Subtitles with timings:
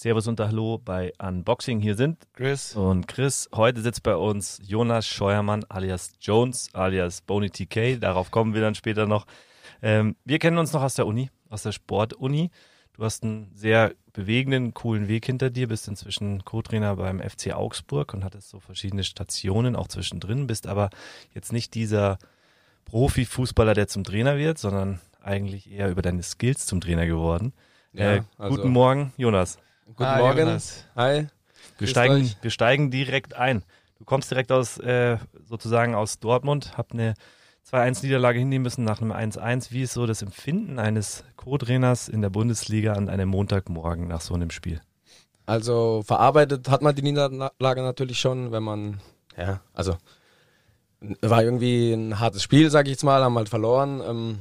[0.00, 1.78] Servus und Hallo bei Unboxing.
[1.78, 3.50] Hier sind Chris und Chris.
[3.54, 8.00] Heute sitzt bei uns Jonas Scheuermann alias Jones alias Bony TK.
[8.00, 9.26] Darauf kommen wir dann später noch.
[9.82, 12.50] Ähm, wir kennen uns noch aus der Uni, aus der Sportuni.
[12.94, 18.14] Du hast einen sehr bewegenden, coolen Weg hinter dir, bist inzwischen Co-Trainer beim FC Augsburg
[18.14, 20.88] und hattest so verschiedene Stationen auch zwischendrin, bist aber
[21.34, 22.16] jetzt nicht dieser
[22.86, 27.52] Profifußballer, der zum Trainer wird, sondern eigentlich eher über deine Skills zum Trainer geworden.
[27.92, 29.58] Ja, äh, also guten Morgen, Jonas.
[29.96, 30.38] Guten Hi, Morgen.
[30.38, 30.84] Jonas.
[30.94, 31.26] Hi.
[31.78, 33.64] Wir steigen, wir steigen direkt ein.
[33.98, 37.14] Du kommst direkt aus, äh, sozusagen aus Dortmund, hab eine
[37.68, 39.72] 2-1-Niederlage hinnehmen müssen nach einem 1-1.
[39.72, 44.34] Wie ist so das Empfinden eines Co-Trainers in der Bundesliga an einem Montagmorgen nach so
[44.34, 44.80] einem Spiel?
[45.44, 49.00] Also verarbeitet hat man die Niederlage natürlich schon, wenn man,
[49.36, 49.96] ja, also
[51.20, 54.00] war irgendwie ein hartes Spiel, sage ich jetzt mal, haben halt verloren.
[54.06, 54.38] Ähm,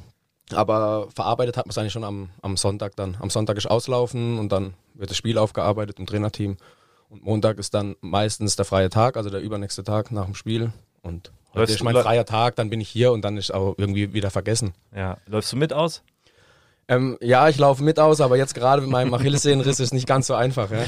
[0.53, 3.17] aber verarbeitet hat man es eigentlich schon am, am Sonntag dann.
[3.19, 6.57] Am Sonntag ist Auslaufen und dann wird das Spiel aufgearbeitet im Trainerteam.
[7.09, 10.71] Und Montag ist dann meistens der freie Tag, also der übernächste Tag nach dem Spiel.
[11.01, 14.13] Und heute ist mein freier Tag, dann bin ich hier und dann ist auch irgendwie
[14.13, 14.73] wieder vergessen.
[14.95, 16.03] Ja, läufst du mit aus?
[16.87, 20.07] Ähm, ja, ich laufe mit aus, aber jetzt gerade mit meinem Achillessehnenriss ist es nicht
[20.07, 20.71] ganz so einfach.
[20.71, 20.85] Ja.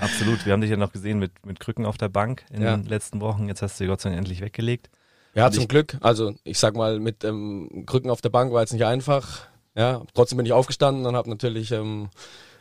[0.00, 0.46] Absolut.
[0.46, 2.76] Wir haben dich ja noch gesehen mit, mit Krücken auf der Bank in ja.
[2.76, 3.48] den letzten Wochen.
[3.48, 4.88] Jetzt hast du sie Gott sei Dank endlich weggelegt.
[5.34, 5.96] Ja, zum Glück.
[6.00, 9.46] Also ich sag mal, mit ähm, Krücken auf der Bank war jetzt nicht einfach.
[9.74, 12.10] Ja, trotzdem bin ich aufgestanden und habe natürlich ähm,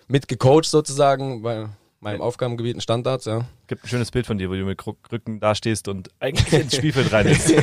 [0.08, 1.68] mitgecoacht sozusagen bei
[2.02, 3.46] meinem Aufgabengebiet ein Standards, ja.
[3.68, 7.12] Gibt ein schönes Bild von dir, wo du mit Krücken dastehst und eigentlich ins Spielfeld
[7.12, 7.54] rein ist.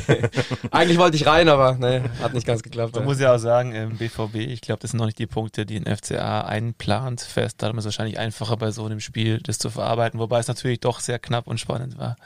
[0.70, 2.94] eigentlich wollte ich rein, aber nee, hat nicht ganz geklappt.
[2.94, 3.08] Man ja.
[3.08, 5.76] muss ja auch sagen, im BVB, ich glaube, das sind noch nicht die Punkte, die
[5.76, 7.20] ein FCA einplant.
[7.20, 10.46] Fest, darum ist es wahrscheinlich einfacher bei so einem Spiel, das zu verarbeiten, wobei es
[10.46, 12.16] natürlich doch sehr knapp und spannend war.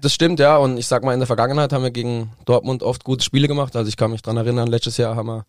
[0.00, 0.56] Das stimmt, ja.
[0.56, 3.74] Und ich sag mal, in der Vergangenheit haben wir gegen Dortmund oft gute Spiele gemacht.
[3.76, 5.44] Also ich kann mich dran erinnern, letztes Jahr haben wir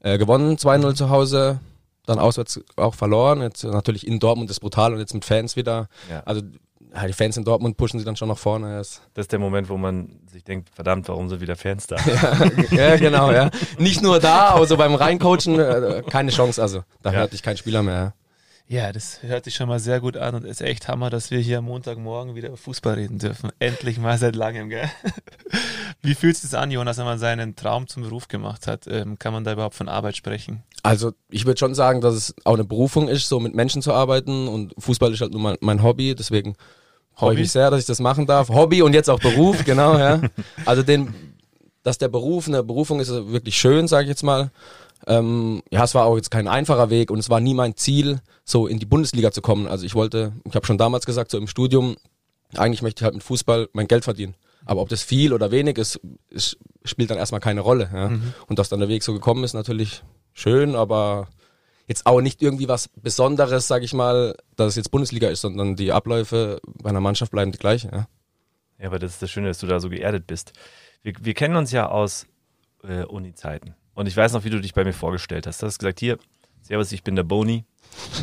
[0.00, 1.60] äh, gewonnen, 2-0 zu Hause,
[2.06, 3.42] dann auswärts auch verloren.
[3.42, 5.88] Jetzt natürlich in Dortmund ist brutal und jetzt mit Fans wieder.
[6.10, 6.22] Ja.
[6.24, 6.42] Also
[7.06, 8.76] die Fans in Dortmund pushen sie dann schon nach vorne.
[8.76, 11.96] Das ist der Moment, wo man sich denkt, verdammt, warum sind wieder Fans da?
[12.70, 13.50] ja, ja, genau, ja.
[13.78, 16.60] Nicht nur da, aber so beim Reincoachen äh, keine Chance.
[16.60, 17.20] Also da ja.
[17.20, 18.14] hört dich kein Spieler mehr.
[18.68, 21.38] Ja, das hört sich schon mal sehr gut an und ist echt Hammer, dass wir
[21.40, 23.50] hier am Montagmorgen wieder über Fußball reden dürfen.
[23.58, 24.88] Endlich mal seit langem, gell?
[26.02, 28.86] Wie fühlt es sich an, Jonas, wenn man seinen Traum zum Beruf gemacht hat?
[28.86, 30.62] Ähm, kann man da überhaupt von Arbeit sprechen?
[30.82, 33.92] Also ich würde schon sagen, dass es auch eine Berufung ist, so mit Menschen zu
[33.92, 36.56] arbeiten und Fußball ist halt nur mein, mein Hobby, deswegen
[37.14, 38.48] freue ich mich sehr, dass ich das machen darf.
[38.48, 40.20] Hobby und jetzt auch Beruf, genau, ja.
[40.64, 41.14] Also den,
[41.82, 44.50] dass der Beruf eine Berufung ist, wirklich schön, sage ich jetzt mal.
[45.06, 48.20] Ähm, ja, es war auch jetzt kein einfacher Weg und es war nie mein Ziel,
[48.44, 49.66] so in die Bundesliga zu kommen.
[49.66, 51.96] Also ich wollte, ich habe schon damals gesagt, so im Studium,
[52.56, 54.34] eigentlich möchte ich halt mit Fußball mein Geld verdienen.
[54.64, 57.90] Aber ob das viel oder wenig ist, ist spielt dann erstmal keine Rolle.
[57.92, 58.08] Ja?
[58.08, 58.34] Mhm.
[58.46, 60.02] Und dass dann der Weg so gekommen ist, natürlich
[60.32, 61.28] schön, aber
[61.86, 65.76] jetzt auch nicht irgendwie was Besonderes, sag ich mal, dass es jetzt Bundesliga ist, sondern
[65.76, 67.90] die Abläufe bei einer Mannschaft bleiben die gleichen.
[67.92, 68.06] Ja,
[68.78, 70.52] ja aber das ist das Schöne, dass du da so geerdet bist.
[71.02, 72.26] Wir, wir kennen uns ja aus
[72.84, 73.74] äh, Uni-Zeiten.
[73.94, 75.62] Und ich weiß noch, wie du dich bei mir vorgestellt hast.
[75.62, 76.18] Du hast gesagt, hier,
[76.62, 77.64] Servus, ich bin der Boni.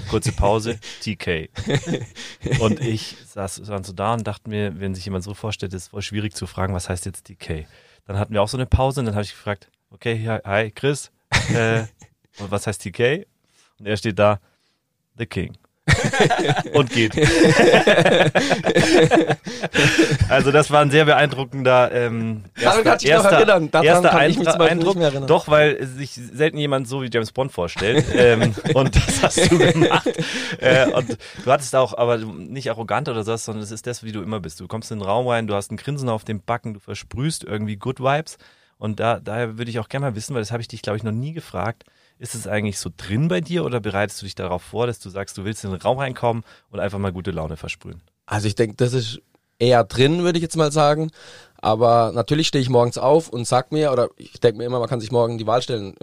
[0.10, 1.50] Kurze Pause, TK.
[2.60, 5.84] Und ich saß dann so da und dachte mir, wenn sich jemand so vorstellt, ist
[5.84, 7.68] es voll schwierig zu fragen, was heißt jetzt TK.
[8.06, 11.12] Dann hatten wir auch so eine Pause und dann habe ich gefragt, okay, hi, Chris,
[11.54, 11.82] äh,
[12.40, 13.28] und was heißt TK?
[13.78, 14.40] Und er steht da,
[15.18, 15.56] The King.
[16.74, 17.14] und geht.
[20.30, 23.72] also das war ein sehr beeindruckender ähm, erster, kann ich erster, erinnern.
[23.72, 24.98] Daran erster kann ich mich zum Eindruck.
[24.98, 25.28] Erinnern.
[25.28, 28.06] Doch, weil sich selten jemand so wie James Bond vorstellt.
[28.14, 30.10] ähm, und das hast du gemacht.
[30.60, 34.12] äh, und du hattest auch, aber nicht arrogant oder so, sondern es ist das, wie
[34.12, 34.60] du immer bist.
[34.60, 37.44] Du kommst in den Raum rein, du hast ein Grinsen auf dem Backen, du versprühst
[37.44, 38.38] irgendwie Good Vibes.
[38.78, 40.98] Und da, daher würde ich auch gerne mal wissen, weil das habe ich dich, glaube
[40.98, 41.84] ich, noch nie gefragt.
[42.20, 45.10] Ist es eigentlich so drin bei dir oder bereitest du dich darauf vor, dass du
[45.10, 48.02] sagst, du willst in den Raum reinkommen und einfach mal gute Laune versprühen?
[48.26, 49.22] Also ich denke, das ist
[49.58, 51.12] eher drin, würde ich jetzt mal sagen.
[51.62, 54.90] Aber natürlich stehe ich morgens auf und sag mir, oder ich denke mir immer, man
[54.90, 55.96] kann sich morgen die Wahl stellen.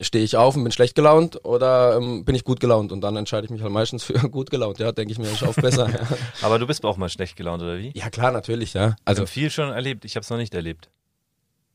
[0.00, 2.90] Stehe ich auf und bin schlecht gelaunt oder ähm, bin ich gut gelaunt?
[2.90, 4.80] Und dann entscheide ich mich halt meistens für gut gelaunt.
[4.80, 5.88] Ja, denke ich mir, ich auf besser.
[5.90, 6.00] ja.
[6.42, 7.92] Aber du bist auch mal schlecht gelaunt, oder wie?
[7.94, 8.96] Ja, klar, natürlich, ja.
[9.04, 10.88] Also viel schon erlebt, ich habe es noch nicht erlebt.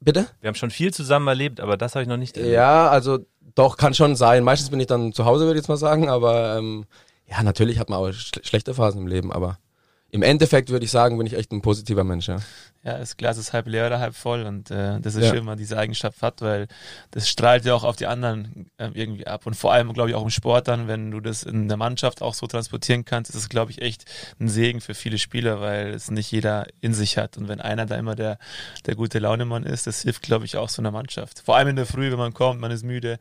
[0.04, 0.28] Bitte?
[0.42, 2.54] Wir haben schon viel zusammen erlebt, aber das habe ich noch nicht erlebt.
[2.54, 3.20] Ja, also
[3.56, 4.44] doch, kann schon sein.
[4.44, 6.86] Meistens bin ich dann zu Hause, würde ich jetzt mal sagen, aber ähm,
[7.28, 9.58] ja, natürlich hat man auch sch schlechte Phasen im Leben, aber
[10.14, 12.28] im Endeffekt würde ich sagen, bin ich echt ein positiver Mensch.
[12.28, 12.38] Ja,
[12.84, 15.30] ja das Glas ist halb leer oder halb voll und äh, das ist ja.
[15.30, 16.68] schön, wenn man diese Eigenschaft hat, weil
[17.10, 20.16] das strahlt ja auch auf die anderen äh, irgendwie ab und vor allem, glaube ich,
[20.16, 23.38] auch im Sport dann, wenn du das in der Mannschaft auch so transportieren kannst, ist
[23.38, 24.06] es, glaube ich, echt
[24.40, 27.88] ein Segen für viele Spieler, weil es nicht jeder in sich hat und wenn einer
[27.88, 28.38] da immer der,
[28.86, 31.42] der gute Launemann ist, das hilft, glaube ich, auch so einer Mannschaft.
[31.44, 33.18] Vor allem in der Früh, wenn man kommt, man ist müde,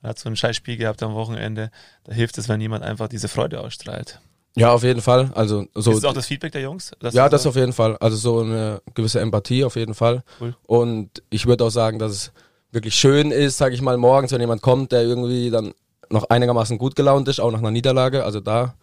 [0.00, 1.72] man hat so ein scheiß Spiel gehabt am Wochenende,
[2.04, 4.20] da hilft es, wenn jemand einfach diese Freude ausstrahlt.
[4.56, 5.30] Ja, auf jeden Fall.
[5.34, 5.90] Also so.
[5.90, 6.90] Ist das auch das Feedback der Jungs?
[7.12, 7.96] Ja, das auf jeden Fall.
[7.98, 10.24] Also so eine gewisse Empathie auf jeden Fall.
[10.40, 10.56] Cool.
[10.66, 12.32] Und ich würde auch sagen, dass es
[12.72, 15.74] wirklich schön ist, sage ich mal, morgens, wenn jemand kommt, der irgendwie dann
[16.08, 18.24] noch einigermaßen gut gelaunt ist, auch nach einer Niederlage.
[18.24, 18.74] Also da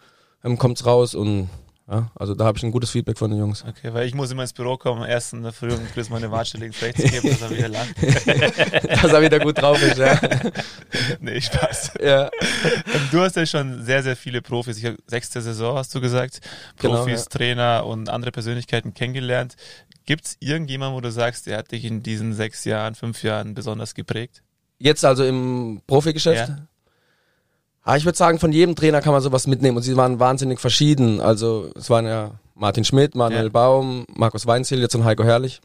[0.44, 1.50] ähm, kommt's raus und
[1.90, 3.66] ja, also da habe ich ein gutes Feedback von den Jungs.
[3.68, 6.10] Okay, weil ich muss immer ins Büro kommen, am ersten in der Früh und Chris
[6.10, 7.94] meine Watsche links rechts geben, dass er wieder lacht.
[9.04, 10.18] dass er wieder gut drauf ist, ja.
[11.20, 11.96] nee, Spaß.
[12.02, 12.30] Ja.
[13.12, 14.82] Du hast ja schon sehr, sehr viele Profis.
[14.82, 16.40] Ich sechste Saison, hast du gesagt.
[16.78, 17.56] Genau, Profis, genau, ja.
[17.56, 19.56] Trainer und andere Persönlichkeiten kennengelernt.
[20.06, 23.56] Gibt es irgendjemanden, wo du sagst, der hat dich in diesen sechs Jahren, fünf Jahren
[23.56, 24.42] besonders geprägt?
[24.80, 26.48] Jetzt also im Profigeschäft?
[26.48, 26.68] Ja.
[27.84, 30.60] Ah, ich würde sagen, von jedem Trainer kann man sowas mitnehmen und sie waren wahnsinnig
[30.60, 31.20] verschieden.
[31.20, 33.50] Also es waren ja Martin Schmidt, Manuel ja.
[33.50, 35.60] Baum, Markus Weinziel, jetzt und Heiko Herrlich.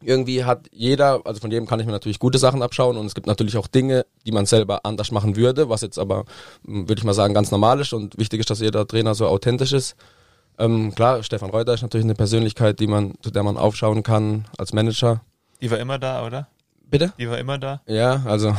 [0.00, 3.14] Irgendwie hat jeder, also von jedem kann ich mir natürlich gute Sachen abschauen und es
[3.14, 6.24] gibt natürlich auch Dinge, die man selber anders machen würde, was jetzt aber,
[6.64, 9.26] hm, würde ich mal sagen, ganz normal ist und wichtig ist, dass jeder Trainer so
[9.26, 9.96] authentisch ist.
[10.58, 14.44] Ähm, klar, Stefan Reuter ist natürlich eine Persönlichkeit, die man, zu der man aufschauen kann
[14.56, 15.20] als Manager.
[15.60, 16.46] Die war immer da, oder?
[16.86, 17.12] Bitte?
[17.18, 17.82] Die war immer da?
[17.86, 18.48] Ja, also.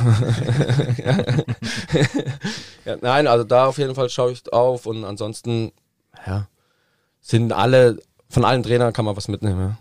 [2.86, 5.72] ja, nein, also da auf jeden Fall schaue ich auf und ansonsten,
[6.26, 6.48] ja,
[7.22, 7.98] sind alle,
[8.30, 9.78] von allen Trainern kann man was mitnehmen, ja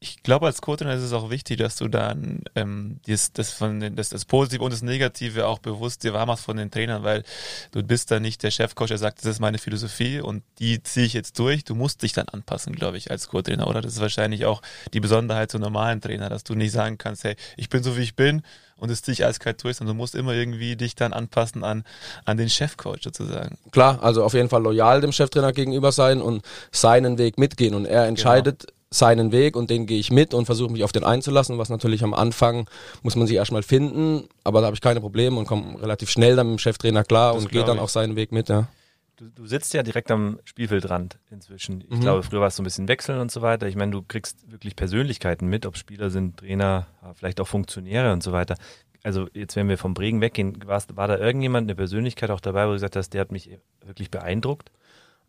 [0.00, 3.80] ich glaube, als Co-Trainer ist es auch wichtig, dass du dann ähm, das, das, von
[3.80, 7.02] den, das, das Positive und das Negative auch bewusst dir wahr machst von den Trainern,
[7.02, 7.24] weil
[7.72, 11.06] du bist da nicht der Chefcoach, der sagt, das ist meine Philosophie und die ziehe
[11.06, 11.64] ich jetzt durch.
[11.64, 13.80] Du musst dich dann anpassen, glaube ich, als Co-Trainer, oder?
[13.80, 14.62] Das ist wahrscheinlich auch
[14.92, 18.02] die Besonderheit zu normalen Trainer, dass du nicht sagen kannst, hey, ich bin so wie
[18.02, 18.42] ich bin
[18.76, 21.82] und es ziehe ich eiskalt durch, sondern du musst immer irgendwie dich dann anpassen an,
[22.24, 23.58] an den Chefcoach sozusagen.
[23.72, 27.84] Klar, also auf jeden Fall loyal dem Cheftrainer gegenüber sein und seinen Weg mitgehen und
[27.84, 31.04] er entscheidet, genau seinen Weg und den gehe ich mit und versuche mich auf den
[31.04, 32.68] einzulassen, was natürlich am Anfang
[33.02, 36.36] muss man sich erstmal finden, aber da habe ich keine Probleme und komme relativ schnell
[36.36, 38.68] dann mit dem Cheftrainer klar das und gehe dann auch seinen Weg mit, ja.
[39.16, 41.80] Du, du sitzt ja direkt am Spielfeldrand inzwischen.
[41.80, 42.00] Ich mhm.
[42.00, 43.66] glaube, früher war es so ein bisschen wechseln und so weiter.
[43.66, 48.22] Ich meine, du kriegst wirklich Persönlichkeiten mit, ob Spieler sind, Trainer, vielleicht auch Funktionäre und
[48.22, 48.54] so weiter.
[49.02, 52.68] Also jetzt, wenn wir vom Bregen weggehen, war da irgendjemand, eine Persönlichkeit auch dabei, wo
[52.68, 53.50] du gesagt hast, der hat mich
[53.84, 54.70] wirklich beeindruckt?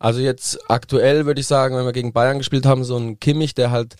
[0.00, 3.54] Also jetzt aktuell würde ich sagen, wenn wir gegen Bayern gespielt haben, so ein Kimmich,
[3.54, 3.96] der halt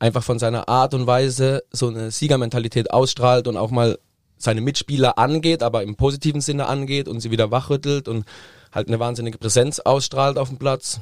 [0.00, 3.98] einfach von seiner Art und Weise so eine Siegermentalität ausstrahlt und auch mal
[4.36, 8.24] seine Mitspieler angeht, aber im positiven Sinne angeht und sie wieder wachrüttelt und
[8.72, 11.00] halt eine wahnsinnige Präsenz ausstrahlt auf dem Platz.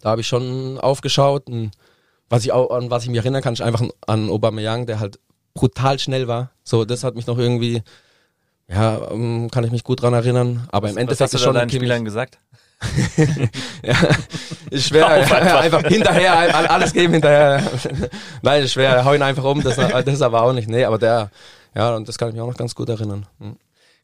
[0.00, 1.72] Da habe ich schon aufgeschaut und
[2.28, 5.18] was ich auch, an was ich mich erinnern kann, ist einfach an Aubameyang, der halt
[5.52, 6.52] brutal schnell war.
[6.62, 7.82] So, das hat mich noch irgendwie,
[8.68, 10.68] ja, ähm, kann ich mich gut dran erinnern.
[10.70, 12.38] Aber was, im Endeffekt was hast du schon deinen Spielern gesagt?
[13.82, 13.96] ja,
[14.70, 15.06] ist schwer.
[15.08, 15.60] Einfach.
[15.60, 15.82] einfach.
[15.82, 17.62] hinterher, alles geben hinterher.
[18.42, 19.04] Nein, ist schwer.
[19.04, 19.62] Hau ihn einfach um.
[19.62, 20.68] Das, das aber auch nicht.
[20.68, 21.30] Nee, aber der,
[21.74, 23.26] ja, und das kann ich mich auch noch ganz gut erinnern.
[23.40, 23.56] Hm.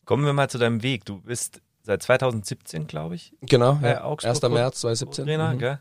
[0.05, 1.05] Kommen wir mal zu deinem Weg.
[1.05, 3.33] Du bist seit 2017, glaube ich.
[3.43, 4.09] Genau, ja.
[4.09, 4.43] 1.
[4.43, 5.25] März 2017.
[5.25, 5.59] Trainer, mhm.
[5.59, 5.79] gell?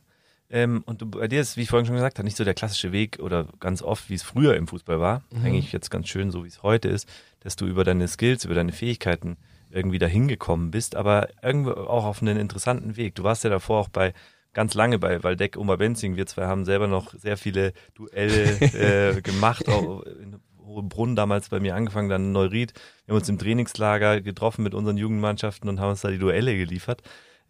[0.51, 2.55] Ähm, und du, bei dir ist, wie ich vorhin schon gesagt habe, nicht so der
[2.55, 5.21] klassische Weg oder ganz oft, wie es früher im Fußball war.
[5.31, 5.45] Mhm.
[5.45, 7.07] Eigentlich jetzt ganz schön, so wie es heute ist,
[7.41, 9.37] dass du über deine Skills, über deine Fähigkeiten
[9.71, 13.15] irgendwie dahin gekommen bist, aber irgendwo auch auf einen interessanten Weg.
[13.15, 14.13] Du warst ja davor auch bei
[14.53, 16.15] ganz lange bei Waldeck Oma Benzing.
[16.15, 18.43] Wir zwei haben selber noch sehr viele Duelle
[19.15, 22.73] äh, gemacht, auch in Hohenbrunn damals bei mir angefangen, dann in Neuried.
[23.05, 26.55] Wir haben uns im Trainingslager getroffen mit unseren Jugendmannschaften und haben uns da die Duelle
[26.55, 27.01] geliefert.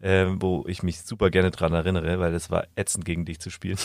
[0.02, 3.50] Äh, wo ich mich super gerne dran erinnere, weil es war ätzend gegen dich zu
[3.50, 3.76] spielen.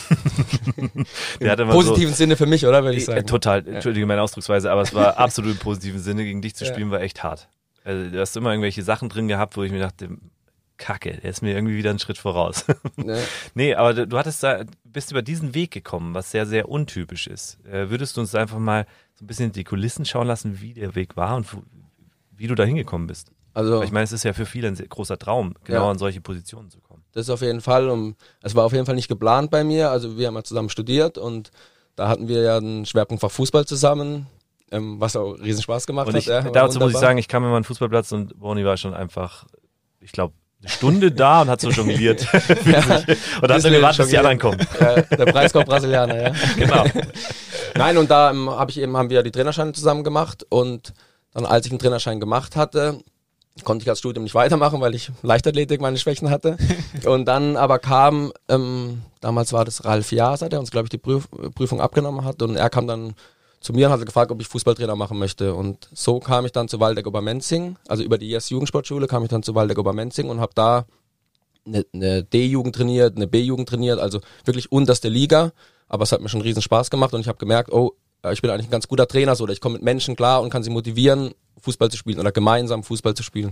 [0.78, 2.86] Im positiven so, Sinne für mich, oder?
[2.86, 3.20] Würde ich sagen.
[3.20, 6.24] Äh, total, entschuldige meine Ausdrucksweise, aber es war absolut im positiven Sinne.
[6.24, 6.92] Gegen dich zu spielen ja.
[6.94, 7.50] war echt hart.
[7.86, 10.10] Also, du hast immer irgendwelche Sachen drin gehabt, wo ich mir dachte,
[10.78, 12.66] Kacke, der ist mir irgendwie wieder einen Schritt voraus.
[12.98, 13.22] Nee,
[13.54, 17.28] nee aber du, du hattest da, bist über diesen Weg gekommen, was sehr, sehr untypisch
[17.28, 17.64] ist.
[17.66, 20.96] Äh, würdest du uns einfach mal so ein bisschen die Kulissen schauen lassen, wie der
[20.96, 21.46] Weg war und
[22.32, 23.32] wie du da hingekommen bist?
[23.54, 25.98] Also, Weil ich meine, es ist ja für viele ein großer Traum, genau ja, in
[25.98, 27.04] solche Positionen zu kommen.
[27.14, 29.92] Das ist auf jeden Fall, um, es war auf jeden Fall nicht geplant bei mir.
[29.92, 31.52] Also wir haben ja zusammen studiert und
[31.96, 34.28] da hatten wir ja einen Schwerpunktfach Fußball zusammen
[34.72, 36.46] ähm, was auch riesen Spaß gemacht und ich, hat.
[36.46, 38.94] Ja, dazu muss ich sagen, ich kam immer an den Fußballplatz und Boni war schon
[38.94, 39.46] einfach,
[40.00, 42.24] ich glaube, eine Stunde da und hat so jongliert.
[42.66, 43.04] ja,
[43.42, 44.60] und hat so gewartet, bis die anderen kommen.
[44.80, 46.34] Ja, der Preis kommt Brasilianer, ja.
[46.58, 46.86] Genau.
[47.76, 50.94] Nein, und da ähm, hab ich eben, haben wir die Trainerscheine zusammen gemacht und
[51.34, 53.00] dann, als ich einen Trainerschein gemacht hatte,
[53.64, 56.58] konnte ich als Studium nicht weitermachen, weil ich Leichtathletik meine Schwächen hatte.
[57.06, 60.98] Und dann aber kam, ähm, damals war das Ralf Jaser, der uns, glaube ich, die
[60.98, 62.42] Prüf Prüfung abgenommen hat.
[62.42, 63.16] Und er kam dann
[63.66, 65.56] zu mir und hatte gefragt, ob ich Fußballtrainer machen möchte.
[65.56, 69.30] Und so kam ich dann zu Waldeck Obermenzing, also über die IS Jugendsportschule kam ich
[69.30, 70.86] dann zu Waldeck Obermenzing und habe da
[71.66, 75.52] eine, eine D-Jugend trainiert, eine B-Jugend trainiert, also wirklich unterste Liga.
[75.88, 77.94] Aber es hat mir schon riesen Spaß gemacht und ich habe gemerkt, oh,
[78.32, 80.50] ich bin eigentlich ein ganz guter Trainer, so, oder ich komme mit Menschen klar und
[80.52, 83.52] kann sie motivieren, Fußball zu spielen oder gemeinsam Fußball zu spielen.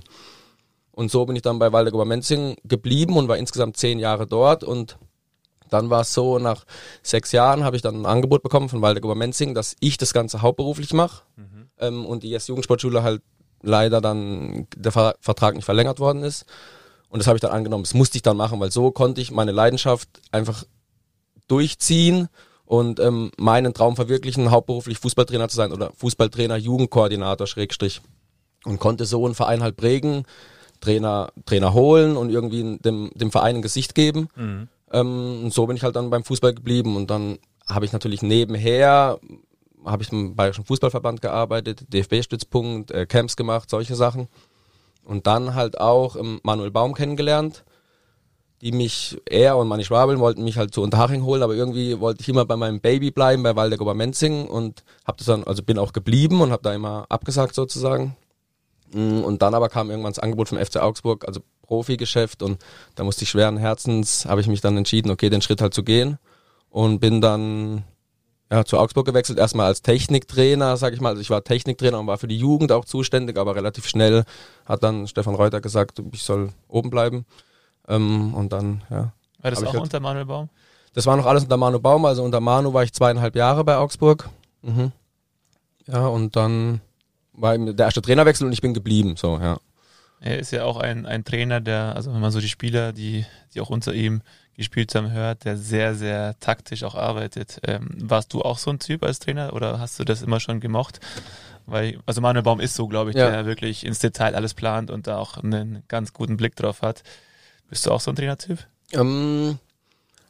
[0.91, 4.63] Und so bin ich dann bei Waldeck Menzing geblieben und war insgesamt zehn Jahre dort
[4.63, 4.98] und
[5.74, 6.65] dann war es so, nach
[7.01, 10.42] sechs Jahren habe ich dann ein Angebot bekommen von Waldeck Menzing, dass ich das Ganze
[10.42, 11.70] hauptberuflich mache mhm.
[11.80, 13.22] ähm, und die Yes-Jugendsportschule halt
[13.62, 16.46] leider dann der Ver Vertrag nicht verlängert worden ist.
[17.10, 17.84] Und das habe ich dann angenommen.
[17.84, 20.63] Das musste ich dann machen, weil so konnte ich meine Leidenschaft einfach
[21.48, 22.27] durchziehen
[22.65, 28.01] und ähm, meinen Traum verwirklichen, hauptberuflich Fußballtrainer zu sein oder Fußballtrainer, Jugendkoordinator, Schrägstrich.
[28.65, 30.24] Und konnte so einen Verein halt prägen,
[30.80, 34.30] Trainer, Trainer holen und irgendwie dem, dem Verein ein Gesicht geben.
[34.36, 34.68] Mhm.
[34.93, 38.21] Ähm, und so bin ich halt dann beim Fußball geblieben und dann habe ich natürlich
[38.21, 39.19] nebenher
[39.85, 44.27] habe ich im Bayerischen Fußballverband gearbeitet, DFB-Stützpunkt, äh, Camps gemacht, solche Sachen.
[45.03, 47.65] Und dann halt auch ähm, Manuel Baum kennengelernt,
[48.62, 52.21] die mich, er und meine Schwabeln wollten mich halt zu Unterhaching holen, aber irgendwie wollte
[52.21, 55.77] ich immer bei meinem Baby bleiben, bei Waldeck Obermenzing und habe das dann, also bin
[55.77, 58.15] auch geblieben und habe da immer abgesagt sozusagen.
[58.93, 62.63] Mm, und dann aber kam irgendwann das Angebot vom FC Augsburg, also Profigeschäft und
[62.95, 65.83] da musste ich schweren Herzens, habe ich mich dann entschieden, okay, den Schritt halt zu
[65.83, 66.17] gehen
[66.69, 67.83] und bin dann
[68.51, 71.09] ja, zu Augsburg gewechselt, erstmal als Techniktrainer, sag ich mal.
[71.09, 74.25] Also ich war Techniktrainer und war für die Jugend auch zuständig, aber relativ schnell
[74.65, 77.25] hat dann Stefan Reuter gesagt, ich soll oben bleiben.
[77.88, 79.13] Ähm, und dann, ja.
[79.41, 80.50] War das auch halt, unter Manuel Baum?
[80.93, 83.77] Das war noch alles unter Manu Baum, also unter Manu war ich zweieinhalb Jahre bei
[83.77, 84.29] Augsburg.
[84.62, 84.91] Mhm.
[85.88, 86.81] Ja, und dann
[87.33, 89.57] war der erste Trainerwechsel und ich bin geblieben, so, ja.
[90.19, 93.25] Er ist ja auch ein, ein Trainer, der, also wenn man so die Spieler, die,
[93.53, 94.21] die auch unter ihm
[94.55, 97.59] gespielt haben, hört, der sehr, sehr taktisch auch arbeitet.
[97.63, 100.59] Ähm, warst du auch so ein Typ als Trainer oder hast du das immer schon
[100.59, 100.99] gemocht?
[101.65, 103.29] Weil, also Manuel Baum ist so, glaube ich, ja.
[103.29, 107.03] der wirklich ins Detail alles plant und da auch einen ganz guten Blick drauf hat.
[107.69, 108.59] Bist du auch so ein Trainertyp?
[108.91, 109.57] Ähm,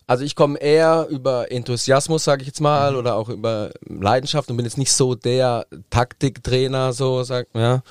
[0.07, 2.97] also ich komme eher über Enthusiasmus, sage ich jetzt mal, mhm.
[2.97, 7.81] oder auch über Leidenschaft und bin jetzt nicht so der Taktiktrainer, so sagt ja.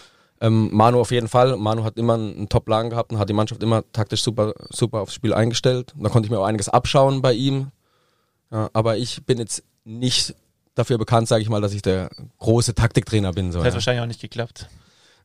[0.41, 1.57] Ähm, Manu auf jeden Fall.
[1.57, 5.15] Manu hat immer einen Top-Plan gehabt und hat die Mannschaft immer taktisch super, super aufs
[5.15, 5.95] Spiel eingestellt.
[5.97, 7.71] da konnte ich mir auch einiges abschauen bei ihm.
[8.51, 10.35] Ja, aber ich bin jetzt nicht
[10.75, 13.53] dafür bekannt, sage ich mal, dass ich der große Taktiktrainer bin.
[13.53, 13.75] So, das hat ja.
[13.75, 14.69] wahrscheinlich auch nicht geklappt,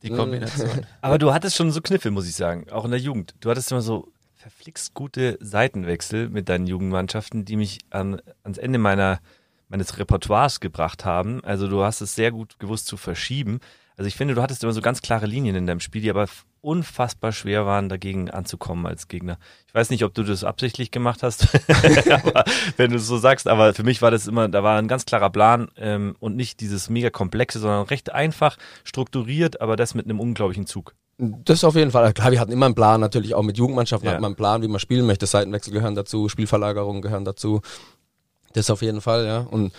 [0.04, 0.86] die Kombination.
[1.00, 3.34] aber du hattest schon so Kniffel, muss ich sagen, auch in der Jugend.
[3.40, 8.78] Du hattest immer so verflixt gute Seitenwechsel mit deinen Jugendmannschaften, die mich an, ans Ende
[8.78, 9.20] meiner,
[9.68, 11.42] meines Repertoires gebracht haben.
[11.44, 13.58] Also du hast es sehr gut gewusst zu verschieben.
[13.96, 16.28] Also ich finde, du hattest immer so ganz klare Linien in deinem Spiel, die aber
[16.60, 19.38] unfassbar schwer waren, dagegen anzukommen als Gegner.
[19.66, 21.48] Ich weiß nicht, ob du das absichtlich gemacht hast,
[22.10, 22.44] aber
[22.76, 25.04] wenn du es so sagst, aber für mich war das immer, da war ein ganz
[25.04, 30.04] klarer Plan ähm, und nicht dieses mega komplexe, sondern recht einfach, strukturiert, aber das mit
[30.04, 30.94] einem unglaublichen Zug.
[31.18, 32.12] Das auf jeden Fall.
[32.12, 34.14] Klar, wir hatten immer einen Plan, natürlich auch mit Jugendmannschaften ja.
[34.14, 35.26] hat man einen Plan, wie man spielen möchte.
[35.26, 37.60] Seitenwechsel gehören dazu, Spielverlagerungen gehören dazu.
[38.52, 39.40] Das auf jeden Fall, ja.
[39.40, 39.72] Und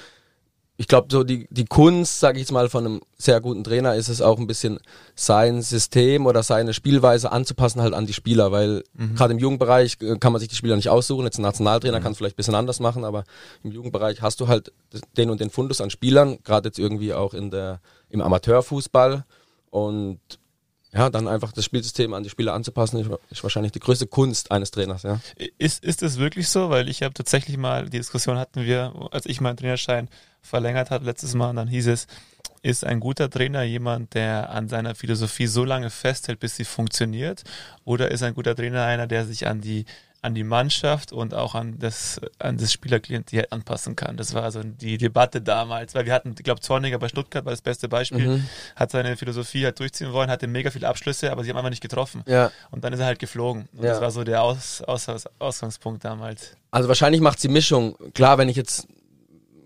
[0.75, 3.95] ich glaube, so die, die Kunst, sage ich jetzt mal, von einem sehr guten Trainer
[3.95, 4.79] ist es auch ein bisschen
[5.13, 9.15] sein System oder seine Spielweise anzupassen halt an die Spieler, weil mhm.
[9.15, 11.25] gerade im Jugendbereich äh, kann man sich die Spieler nicht aussuchen.
[11.25, 12.03] Jetzt ein Nationaltrainer mhm.
[12.03, 13.25] kann es vielleicht ein bisschen anders machen, aber
[13.63, 14.71] im Jugendbereich hast du halt
[15.17, 19.25] den und den Fundus an Spielern, gerade jetzt irgendwie auch in der, im Amateurfußball
[19.71, 20.19] und
[20.91, 24.71] ja, dann einfach das Spielsystem an die Spieler anzupassen, ist, wahrscheinlich die größte Kunst eines
[24.71, 25.19] Trainers, ja.
[25.57, 26.69] Ist, ist es wirklich so?
[26.69, 30.09] Weil ich habe tatsächlich mal, die Diskussion hatten wir, als ich meinen Trainerschein
[30.41, 32.07] verlängert habe letztes Mal, und dann hieß es,
[32.61, 37.43] ist ein guter Trainer jemand, der an seiner Philosophie so lange festhält, bis sie funktioniert?
[37.85, 39.85] Oder ist ein guter Trainer einer, der sich an die
[40.21, 44.17] an die Mannschaft und auch an das, an das Spielerklientel anpassen kann.
[44.17, 47.51] Das war also die Debatte damals, weil wir hatten, ich glaube, Zorniger bei Stuttgart war
[47.51, 48.49] das beste Beispiel, mhm.
[48.75, 51.81] hat seine Philosophie halt durchziehen wollen, hatte mega viele Abschlüsse, aber sie haben einfach nicht
[51.81, 52.23] getroffen.
[52.25, 52.51] Ja.
[52.71, 53.69] Und dann ist er halt geflogen.
[53.73, 53.91] Und ja.
[53.91, 55.07] das war so der Aus, Aus,
[55.39, 56.55] Ausgangspunkt damals.
[56.71, 57.95] Also wahrscheinlich macht sie Mischung.
[58.13, 58.87] Klar, wenn ich jetzt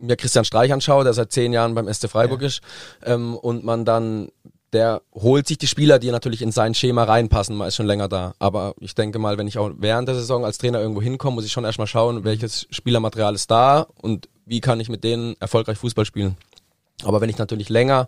[0.04, 2.48] mir Christian Streich anschaue, der seit zehn Jahren beim SC Freiburg ja.
[2.48, 2.62] ist,
[3.04, 4.30] ähm, und man dann
[4.74, 7.56] der holt sich die Spieler, die natürlich in sein Schema reinpassen.
[7.56, 8.34] Man ist schon länger da.
[8.40, 11.46] Aber ich denke mal, wenn ich auch während der Saison als Trainer irgendwo hinkomme, muss
[11.46, 15.78] ich schon erstmal schauen, welches Spielermaterial ist da und wie kann ich mit denen erfolgreich
[15.78, 16.36] Fußball spielen.
[17.04, 18.08] Aber wenn ich natürlich länger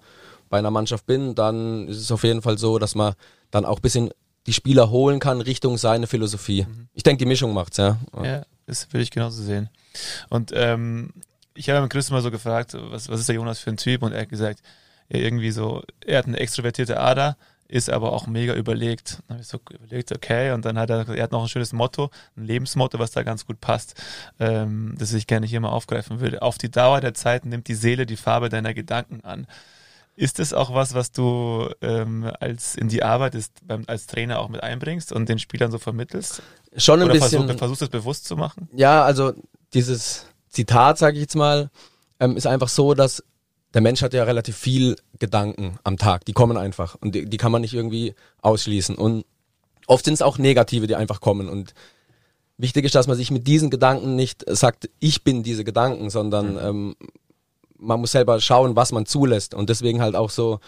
[0.49, 3.13] bei einer Mannschaft bin, dann ist es auf jeden Fall so, dass man
[3.51, 4.09] dann auch ein bisschen
[4.47, 6.63] die Spieler holen kann Richtung seine Philosophie.
[6.63, 6.87] Mhm.
[6.93, 7.97] Ich denke, die Mischung macht's, ja.
[8.23, 9.69] Ja, das würde ich genauso sehen.
[10.29, 11.13] Und ähm,
[11.55, 14.03] ich habe mit Chris mal so gefragt, was, was ist der Jonas für ein Typ?
[14.03, 14.61] Und er hat gesagt,
[15.09, 19.19] er irgendwie so, er hat eine extrovertierte Ader, ist aber auch mega überlegt.
[19.27, 21.73] Dann habe ich so überlegt, okay, und dann hat er, er hat noch ein schönes
[21.73, 23.95] Motto, ein Lebensmotto, was da ganz gut passt,
[24.39, 26.41] ähm, das ich gerne hier mal aufgreifen würde.
[26.41, 29.47] Auf die Dauer der Zeit nimmt die Seele die Farbe deiner Gedanken an.
[30.17, 34.39] Ist das auch was, was du ähm, als in die Arbeit ist, beim, als Trainer
[34.39, 36.41] auch mit einbringst und den Spielern so vermittelst?
[36.77, 37.43] Schon ein Oder bisschen.
[37.43, 38.69] Versuch, versuchst du es bewusst zu machen?
[38.73, 39.33] Ja, also
[39.73, 41.69] dieses Zitat, sage ich jetzt mal,
[42.21, 43.23] ähm, ist einfach so, dass
[43.75, 46.23] der Mensch hat ja relativ viel Gedanken am Tag.
[46.25, 48.95] Die kommen einfach und die, die kann man nicht irgendwie ausschließen.
[48.95, 49.25] Und
[49.85, 51.49] oft sind es auch negative, die einfach kommen.
[51.49, 51.73] Und
[52.57, 56.53] wichtig ist, dass man sich mit diesen Gedanken nicht sagt, ich bin diese Gedanken, sondern
[56.53, 56.59] mhm.
[56.59, 56.95] ähm,
[57.77, 59.53] man muss selber schauen, was man zulässt.
[59.53, 60.61] Und deswegen halt auch so,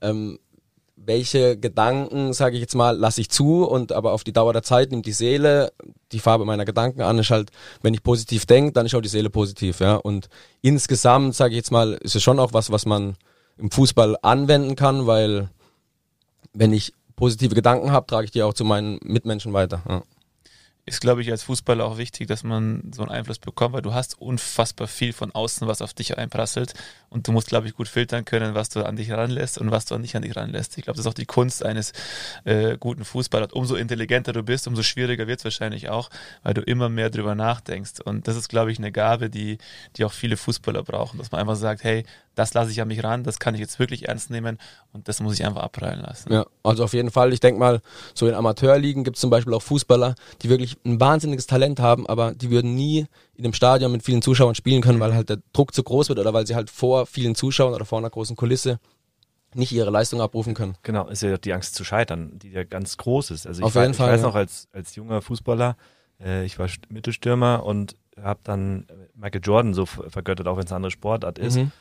[0.00, 0.38] ähm,
[1.06, 4.62] welche Gedanken, sage ich jetzt mal, lasse ich zu und aber auf die Dauer der
[4.62, 5.72] Zeit nimmt die Seele
[6.12, 7.18] die Farbe meiner Gedanken an.
[7.18, 7.50] Ist halt,
[7.82, 9.96] wenn ich positiv denke, dann ist auch die Seele positiv, ja.
[9.96, 10.28] Und
[10.62, 13.16] insgesamt, sage ich jetzt mal, ist es schon auch was, was man
[13.56, 15.48] im Fußball anwenden kann, weil
[16.52, 19.82] wenn ich positive Gedanken habe, trage ich die auch zu meinen Mitmenschen weiter.
[19.88, 20.02] Ja
[20.86, 23.94] ist, glaube ich, als Fußballer auch wichtig, dass man so einen Einfluss bekommt, weil du
[23.94, 26.74] hast unfassbar viel von außen, was auf dich einprasselt
[27.08, 29.86] und du musst, glaube ich, gut filtern können, was du an dich ranlässt und was
[29.86, 30.76] du nicht an dich ranlässt.
[30.76, 31.92] Ich glaube, das ist auch die Kunst eines
[32.44, 33.52] äh, guten Fußballers.
[33.52, 36.10] Umso intelligenter du bist, umso schwieriger wird es wahrscheinlich auch,
[36.42, 38.00] weil du immer mehr drüber nachdenkst.
[38.04, 39.58] Und das ist, glaube ich, eine Gabe, die,
[39.96, 43.02] die auch viele Fußballer brauchen, dass man einfach sagt, hey, das lasse ich an mich
[43.04, 44.58] ran, das kann ich jetzt wirklich ernst nehmen
[44.92, 46.32] und das muss ich einfach abprallen lassen.
[46.32, 47.32] Ja, also auf jeden Fall.
[47.32, 47.80] Ich denke mal,
[48.12, 52.06] so in Amateurligen gibt es zum Beispiel auch Fußballer, die wirklich ein wahnsinniges Talent haben,
[52.06, 55.38] aber die würden nie in einem Stadion mit vielen Zuschauern spielen können, weil halt der
[55.52, 58.36] Druck zu groß wird oder weil sie halt vor vielen Zuschauern oder vor einer großen
[58.36, 58.78] Kulisse
[59.54, 60.76] nicht ihre Leistung abrufen können.
[60.82, 63.46] Genau, ist ja die Angst zu scheitern, die ja ganz groß ist.
[63.46, 64.26] Also ich, Auf jeden weiß, Fall, ich weiß ja.
[64.26, 65.76] noch als, als junger Fußballer,
[66.20, 70.76] äh, ich war Mittelstürmer und habe dann Michael Jordan so vergöttert, auch wenn es eine
[70.76, 71.56] andere Sportart ist.
[71.56, 71.72] Mhm.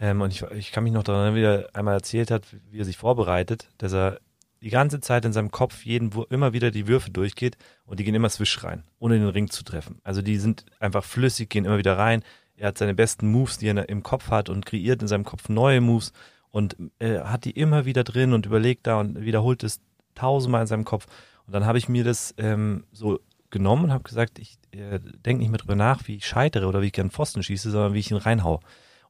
[0.00, 2.78] Ähm, und ich, ich kann mich noch daran erinnern, wie er einmal erzählt hat, wie
[2.78, 4.20] er sich vorbereitet, dass er
[4.60, 8.14] die ganze Zeit in seinem Kopf jeden immer wieder die Würfe durchgeht und die gehen
[8.14, 10.00] immer swisch rein, ohne den Ring zu treffen.
[10.02, 12.22] Also die sind einfach flüssig, gehen immer wieder rein.
[12.56, 15.48] Er hat seine besten Moves, die er im Kopf hat und kreiert in seinem Kopf
[15.48, 16.12] neue Moves
[16.50, 19.80] und äh, hat die immer wieder drin und überlegt da und wiederholt es
[20.14, 21.06] tausendmal in seinem Kopf.
[21.46, 25.40] Und dann habe ich mir das ähm, so genommen und habe gesagt, ich äh, denke
[25.40, 28.00] nicht mehr drüber nach, wie ich scheitere oder wie ich gern Pfosten schieße, sondern wie
[28.00, 28.60] ich ihn reinhau.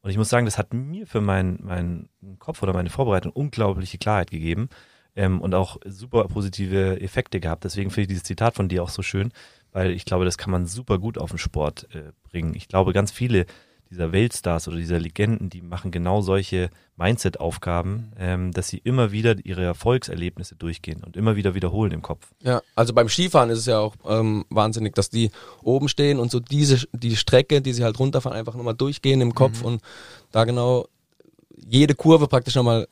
[0.02, 3.98] Und ich muss sagen, das hat mir für meinen meinen Kopf oder meine Vorbereitung unglaubliche
[3.98, 4.68] Klarheit gegeben
[5.18, 7.64] ähm, und auch super positive Effekte gehabt.
[7.64, 9.32] Deswegen finde ich dieses Zitat von dir auch so schön,
[9.72, 12.54] weil ich glaube, das kann man super gut auf den Sport äh, bringen.
[12.54, 13.44] Ich glaube, ganz viele
[13.90, 19.36] dieser Weltstars oder dieser Legenden, die machen genau solche Mindset-Aufgaben, ähm, dass sie immer wieder
[19.44, 22.28] ihre Erfolgserlebnisse durchgehen und immer wieder wiederholen im Kopf.
[22.42, 25.30] Ja, also beim Skifahren ist es ja auch ähm, wahnsinnig, dass die
[25.62, 29.34] oben stehen und so diese die Strecke, die sie halt runterfahren, einfach nochmal durchgehen im
[29.34, 29.66] Kopf Mhm.
[29.66, 29.82] und
[30.32, 30.86] da genau
[31.56, 32.86] jede Kurve praktisch nochmal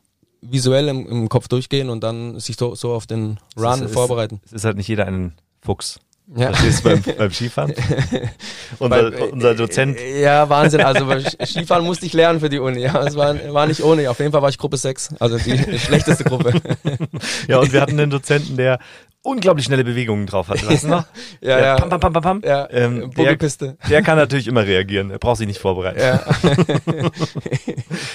[0.50, 4.40] visuell im, im Kopf durchgehen und dann sich so, so auf den Run ist- vorbereiten.
[4.46, 5.32] Es ist halt nicht jeder ein
[5.62, 6.00] Fuchs.
[6.35, 6.48] Ja.
[6.52, 7.72] Verstehst du beim, beim Skifahren?
[8.80, 10.80] unser, Beim- unser Dozent Äh, Ja, Wahnsinn.
[10.80, 11.06] Also
[11.44, 12.80] Skifahren musste ich lernen für die Uni.
[12.80, 14.11] Ja, es war, war nicht ohne.
[14.11, 15.14] Auf jeden Fall war ich Gruppe 6.
[15.20, 16.61] Also die schlechteste Gruppe.
[17.46, 18.80] Ja, und wir hatten einen Dozenten, der
[19.26, 20.66] unglaublich schnelle Bewegungen drauf hatte.
[20.66, 21.04] Weißt du noch?
[21.40, 21.76] Ja, Der ja.
[21.76, 22.42] Pam, pam, pam, pam, pam.
[22.44, 23.76] Ja, Ähm, der, Buckelpiste.
[23.90, 25.10] der kann natürlich immer reagieren.
[25.10, 26.00] Er braucht sich nicht vorbereiten.
[26.00, 26.24] Ja.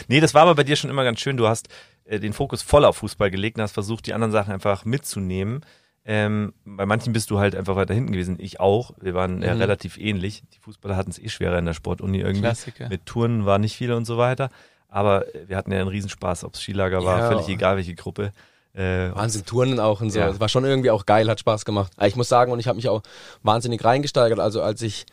[0.07, 1.37] Nee, das war aber bei dir schon immer ganz schön.
[1.37, 1.69] Du hast
[2.05, 5.61] äh, den Fokus voll auf Fußball gelegt und hast versucht, die anderen Sachen einfach mitzunehmen.
[6.03, 8.37] Ähm, bei manchen bist du halt einfach weiter hinten gewesen.
[8.39, 8.91] Ich auch.
[8.99, 9.61] Wir waren ja Mhm.
[9.61, 10.43] relativ ähnlich.
[10.53, 12.41] Die Fußballer hatten es eh schwerer in der Sportuni irgendwie.
[12.41, 12.89] Klassiker.
[12.89, 14.49] Mit Touren war nicht viel und so weiter.
[14.87, 17.27] Aber äh, wir hatten ja einen Riesenspaß, ob es Skilager war, Ja.
[17.29, 18.31] völlig egal welche Gruppe.
[18.73, 20.19] Äh, Wahnsinn, Turnen auch und so.
[20.19, 20.29] Ja.
[20.29, 21.91] Es war schon irgendwie auch geil, hat Spaß gemacht.
[21.97, 23.01] Aber ich muss sagen, und ich habe mich auch
[23.43, 24.39] wahnsinnig reingesteigert.
[24.39, 25.05] Also als ich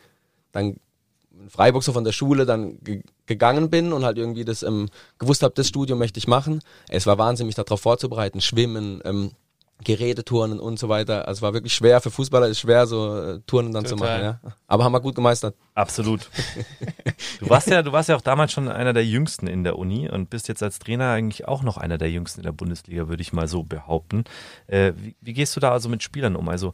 [0.51, 0.77] dann
[1.31, 4.89] in Freiburg so von der Schule dann ge gegangen bin und halt irgendwie das ähm,
[5.19, 6.61] gewusst habe, das Studium möchte ich machen.
[6.87, 8.41] Es war Wahnsinn, mich darauf vorzubereiten.
[8.41, 9.31] Schwimmen, ähm,
[9.83, 11.27] Geräteturnen und so weiter.
[11.27, 14.23] Also es war wirklich schwer für Fußballer, ist schwer so äh, Turnen dann zu Total.
[14.23, 14.39] machen.
[14.43, 14.51] Ja.
[14.67, 15.55] Aber haben wir gut gemeistert.
[15.73, 16.29] Absolut.
[17.39, 20.09] Du warst ja, du warst ja auch damals schon einer der Jüngsten in der Uni
[20.09, 23.21] und bist jetzt als Trainer eigentlich auch noch einer der Jüngsten in der Bundesliga, würde
[23.21, 24.25] ich mal so behaupten.
[24.67, 26.49] Äh, wie, wie gehst du da also mit Spielern um?
[26.49, 26.73] Also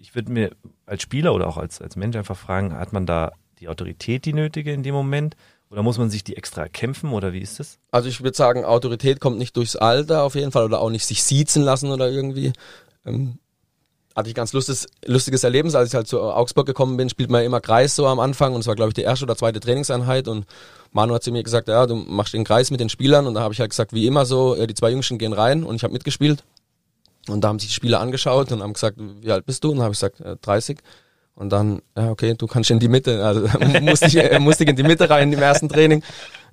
[0.00, 0.50] ich würde mir
[0.86, 4.32] als Spieler oder auch als, als Mensch einfach fragen, hat man da die Autorität, die
[4.32, 5.36] nötige in dem Moment?
[5.72, 7.78] Oder muss man sich die extra kämpfen oder wie ist das?
[7.90, 11.06] Also ich würde sagen, Autorität kommt nicht durchs Alter auf jeden Fall oder auch nicht
[11.06, 12.52] sich siezen lassen oder irgendwie.
[13.06, 13.38] Ähm,
[14.14, 17.40] hatte ich ganz lustiges, lustiges Erlebnis, als ich halt zu Augsburg gekommen bin, spielt man
[17.40, 19.60] ja immer Kreis so am Anfang und es war glaube ich die erste oder zweite
[19.60, 20.44] Trainingseinheit und
[20.90, 23.40] Manu hat zu mir gesagt, ja, du machst den Kreis mit den Spielern und da
[23.40, 25.84] habe ich halt gesagt, wie immer so, ja, die zwei Jüngsten gehen rein und ich
[25.84, 26.44] habe mitgespielt
[27.28, 29.70] und da haben sich die Spieler angeschaut und haben gesagt, wie alt bist du?
[29.70, 30.78] Und habe ich gesagt, äh, 30.
[31.34, 33.24] Und dann, ja, okay, du kannst in die Mitte.
[33.24, 33.46] Also
[33.80, 36.02] musste ich, äh, musste ich in die Mitte rein im ersten Training.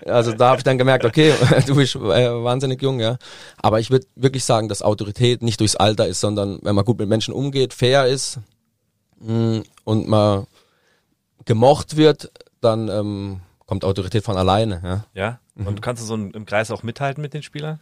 [0.05, 1.33] Also da habe ich dann gemerkt, okay,
[1.67, 3.17] du bist äh, wahnsinnig jung, ja.
[3.57, 6.97] Aber ich würde wirklich sagen, dass Autorität nicht durchs Alter ist, sondern wenn man gut
[6.97, 8.39] mit Menschen umgeht, fair ist
[9.19, 10.47] mh, und man
[11.45, 15.05] gemocht wird, dann ähm, kommt Autorität von alleine, ja.
[15.13, 15.39] Ja?
[15.55, 17.81] Und kannst du so im Kreis auch mithalten mit den Spielern?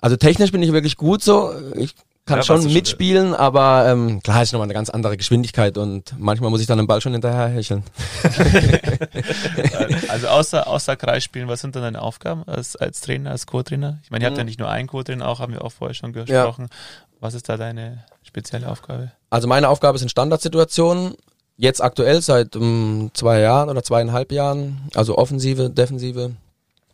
[0.00, 1.54] Also technisch bin ich wirklich gut so.
[1.76, 5.76] Ich kann ja, schon mitspielen, schon, aber ähm, klar ist nochmal eine ganz andere Geschwindigkeit
[5.76, 7.82] und manchmal muss ich dann den Ball schon hinterher hecheln.
[10.08, 13.98] also außer, außer Kreisspielen, was sind dann deine Aufgaben als, als Trainer, als Co-Trainer?
[14.04, 14.48] Ich meine, ihr habt ja mhm.
[14.48, 16.68] nicht nur einen Co-Trainer, auch haben wir auch vorher schon gesprochen.
[16.70, 16.76] Ja.
[17.18, 19.10] Was ist da deine spezielle Aufgabe?
[19.30, 21.14] Also meine Aufgabe sind Standardsituationen,
[21.56, 26.36] jetzt aktuell seit um, zwei Jahren oder zweieinhalb Jahren, also Offensive, Defensive.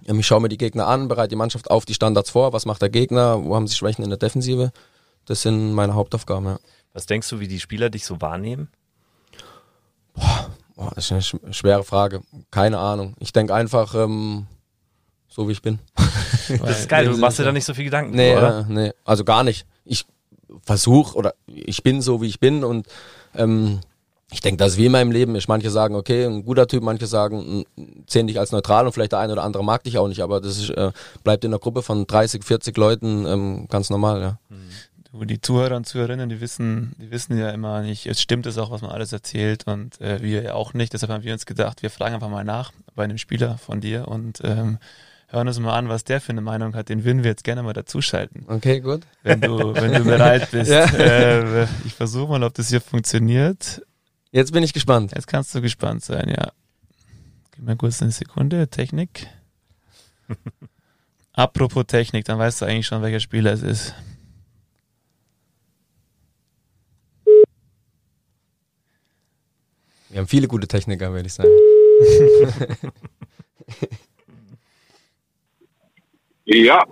[0.04, 2.80] Ich schaue mir die Gegner an, bereite die Mannschaft auf die Standards vor, was macht
[2.80, 4.72] der Gegner, wo haben sie Schwächen in der Defensive
[5.28, 6.58] das sind meine Hauptaufgaben, ja.
[6.94, 8.68] Was denkst du, wie die Spieler dich so wahrnehmen?
[10.14, 12.22] Boah, boah das ist eine schwere Frage.
[12.50, 13.14] Keine Ahnung.
[13.20, 14.46] Ich denke einfach, ähm,
[15.28, 15.78] so wie ich bin.
[16.62, 18.60] Das ist geil, du machst dir da nicht so viel Gedanken, nee, oder?
[18.60, 19.66] Äh, nee, also gar nicht.
[19.84, 20.06] Ich
[20.62, 22.86] versuche oder ich bin so, wie ich bin und
[23.34, 23.80] ähm,
[24.30, 25.46] ich denke, das ist wie in meinem Leben ist.
[25.46, 27.66] Manche sagen, okay, ein guter Typ, manche sagen,
[28.06, 30.40] sehen dich als neutral und vielleicht der eine oder andere mag dich auch nicht, aber
[30.40, 30.90] das ist, äh,
[31.22, 34.38] bleibt in einer Gruppe von 30, 40 Leuten ähm, ganz normal, ja.
[34.48, 34.70] Mhm
[35.12, 38.70] die Zuhörer und Zuhörerinnen, die wissen, die wissen ja immer nicht, es stimmt es auch,
[38.70, 40.92] was man alles erzählt und äh, wir ja auch nicht.
[40.92, 44.08] Deshalb haben wir uns gedacht, wir fragen einfach mal nach bei einem Spieler von dir
[44.08, 44.78] und ähm,
[45.28, 46.88] hören uns mal an, was der für eine Meinung hat.
[46.88, 48.44] Den würden wir jetzt gerne mal dazuschalten.
[48.48, 49.02] Okay, gut.
[49.22, 50.70] Wenn du, wenn du bereit bist.
[50.70, 50.84] ja.
[50.84, 53.82] äh, ich versuche mal, ob das hier funktioniert.
[54.30, 55.12] Jetzt bin ich gespannt.
[55.14, 56.52] Jetzt kannst du gespannt sein, ja.
[57.52, 58.68] Gib mir kurz eine Sekunde.
[58.68, 59.26] Technik.
[61.32, 63.94] Apropos Technik, dann weißt du eigentlich schon, welcher Spieler es ist.
[70.18, 71.48] Wir haben viele gute Techniker, würde ich sagen.
[76.44, 76.84] ja.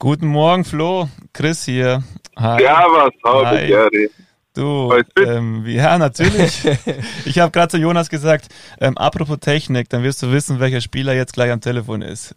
[0.00, 1.08] Guten Morgen, Flo.
[1.32, 2.02] Chris hier.
[2.36, 2.60] Hi.
[2.60, 4.10] Ja, was habe ich, Gary?
[4.54, 4.92] Du,
[5.24, 6.68] ähm, ja, natürlich.
[7.24, 8.48] ich habe gerade zu Jonas gesagt,
[8.80, 12.34] ähm, apropos Technik, dann wirst du wissen, welcher Spieler jetzt gleich am Telefon ist.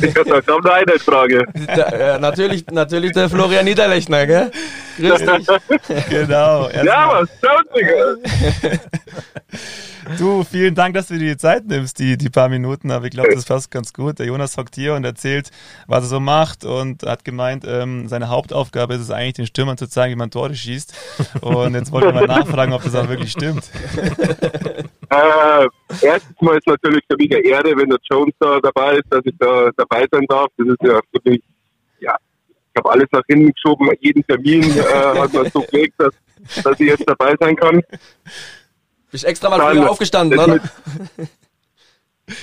[0.00, 1.44] Ich habe noch eine Frage.
[1.66, 4.50] Da, äh, natürlich, natürlich der Florian Niederlechner, gell?
[4.96, 5.46] Grüß dich.
[6.10, 6.68] genau.
[6.70, 7.66] Ja, was schaut
[10.18, 13.12] Du, vielen Dank, dass du dir die Zeit nimmst, die, die paar Minuten, aber ich
[13.12, 14.18] glaube, das passt ganz gut.
[14.18, 15.50] Der Jonas hockt hier und erzählt,
[15.86, 19.78] was er so macht und hat gemeint, ähm, seine Hauptaufgabe ist es eigentlich, den Stürmern
[19.78, 20.94] zu zeigen, wie man Tore schießt.
[21.40, 23.64] Und jetzt wollte ich mal nachfragen, ob das auch wirklich stimmt.
[25.12, 25.68] Äh,
[26.00, 29.20] erstens mal ist natürlich für mich eine Ehre, wenn der Jones da dabei ist, dass
[29.24, 30.48] ich da dabei sein darf.
[30.56, 31.42] Das ist ja für mich,
[32.00, 32.16] ja,
[32.48, 36.14] ich habe alles nach hinten geschoben, jeden Termin äh, hat man so gelegt, dass,
[36.64, 37.82] dass ich jetzt dabei sein kann.
[39.10, 40.60] Bist extra mal früher aufgestanden, oder?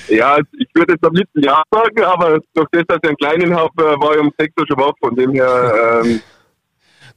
[0.07, 3.55] Ja, ich würde jetzt am liebsten Ja sagen, aber durch das, dass ich einen kleinen
[3.55, 6.01] habe, äh, war ich um 6 Uhr schon wach, von dem her...
[6.03, 6.21] Ähm,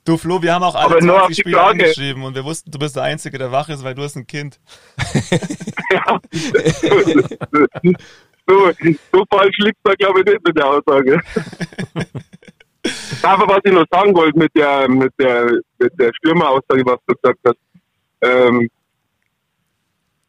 [0.05, 1.71] Du Flo, wir haben auch alle 20 Spiele Frage.
[1.71, 4.27] angeschrieben und wir wussten, du bist der Einzige, der wach ist, weil du hast ein
[4.27, 4.59] Kind.
[5.93, 6.21] ja.
[8.49, 8.73] so,
[9.13, 11.21] so falsch liegt da glaube ich nicht mit der Aussage.
[13.23, 17.15] Aber was ich noch sagen wollte mit der mit der mit der Stürmeraussage, was du
[17.15, 17.59] gesagt hast,
[18.23, 18.69] ähm,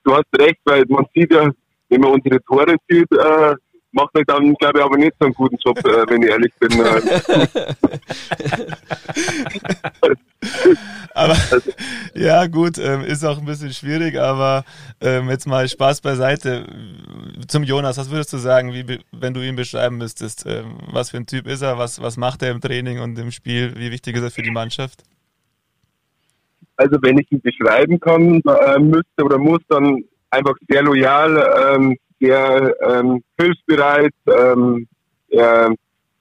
[0.04, 1.50] du hast recht, weil man sieht ja,
[1.90, 3.56] wenn man unsere Tore sieht, äh,
[3.94, 6.54] macht euch dann, glaube ich, aber nicht so einen guten Job, äh, wenn ich ehrlich
[6.60, 6.72] bin.
[6.80, 7.02] Äh.
[11.14, 11.36] aber
[12.16, 14.66] ja, gut, ähm, ist auch ein bisschen schwierig, aber
[15.00, 16.66] ähm, jetzt mal Spaß beiseite.
[17.48, 20.46] Zum Jonas, was würdest du sagen, wie, wenn du ihn beschreiben müsstest?
[20.46, 21.78] Ähm, was für ein Typ ist er?
[21.78, 23.74] Was, was macht er im Training und im Spiel?
[23.78, 25.04] Wie wichtig ist er für die Mannschaft?
[26.76, 31.98] Also, wenn ich ihn beschreiben kann, äh, müsste oder muss, dann einfach sehr loyal, ähm,
[32.24, 34.14] sehr ähm, hilfsbereit.
[34.28, 34.88] Ähm,
[35.30, 35.74] er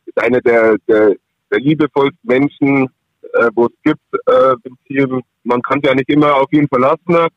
[0.07, 1.15] ist einer der, der,
[1.51, 2.89] der liebevollsten Menschen,
[3.35, 5.23] äh, wo es gibt äh, im Team.
[5.45, 7.29] Man kann sich ja nicht immer auf ihn verlassen.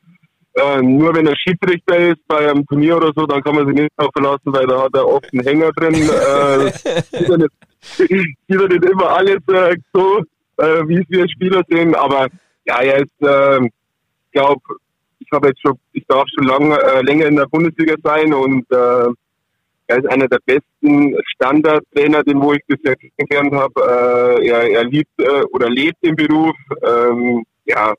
[0.54, 3.76] Äh, nur wenn er Schiedsrichter ist bei einem Turnier oder so, dann kann man sich
[3.76, 5.94] nicht darauf verlassen, weil da hat er oft einen Hänger drin.
[5.94, 7.50] äh, sieht, er nicht,
[7.80, 10.22] sieht er nicht immer alles äh, so,
[10.56, 11.94] äh, wie es wir Spieler sehen.
[11.94, 12.28] Aber
[12.64, 14.62] ja, er ist, äh, ich glaube,
[15.26, 18.64] ich habe jetzt schon, ich darf schon lange, äh, länger in der Bundesliga sein und
[18.70, 19.08] äh,
[19.88, 24.40] er ist einer der besten Standardtrainer, den wo ich bisher kennengelernt habe.
[24.40, 26.56] Äh, er, er liebt äh, oder lebt den Beruf.
[26.82, 27.94] Ähm, ja,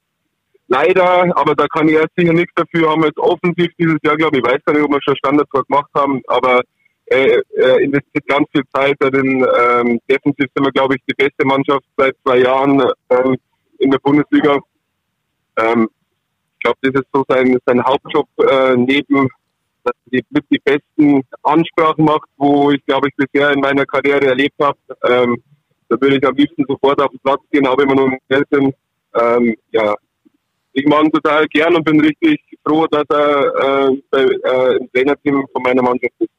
[0.67, 2.89] leider, aber da kann er sicher nichts dafür.
[2.89, 5.63] Haben wir jetzt offensiv dieses Jahr, glaube ich, weiß gar nicht, ob wir schon Standardtor
[5.63, 6.61] gemacht haben, aber
[7.05, 9.45] er, er investiert ganz viel Zeit darin.
[9.57, 13.37] Ähm, defensiv sind wir, glaube ich, die beste Mannschaft seit zwei Jahren ähm,
[13.79, 14.59] in der Bundesliga.
[15.55, 15.89] Ähm,
[16.57, 19.29] ich glaube, das ist so sein, sein Hauptjob äh, neben,
[19.83, 24.27] dass er mit die besten Ansprachen macht, wo ich, glaube ich, bisher in meiner Karriere
[24.27, 24.77] erlebt habe.
[25.03, 25.41] Ähm,
[25.87, 28.47] da würde ich am liebsten sofort auf den Platz gehen, wenn wir nur im Geld.
[28.51, 29.95] Ähm, ja,
[30.73, 34.91] ich mag ihn total gern und bin richtig froh, dass er äh, bei, äh, im
[34.91, 36.29] Trainerteam von meiner Mannschaft ist.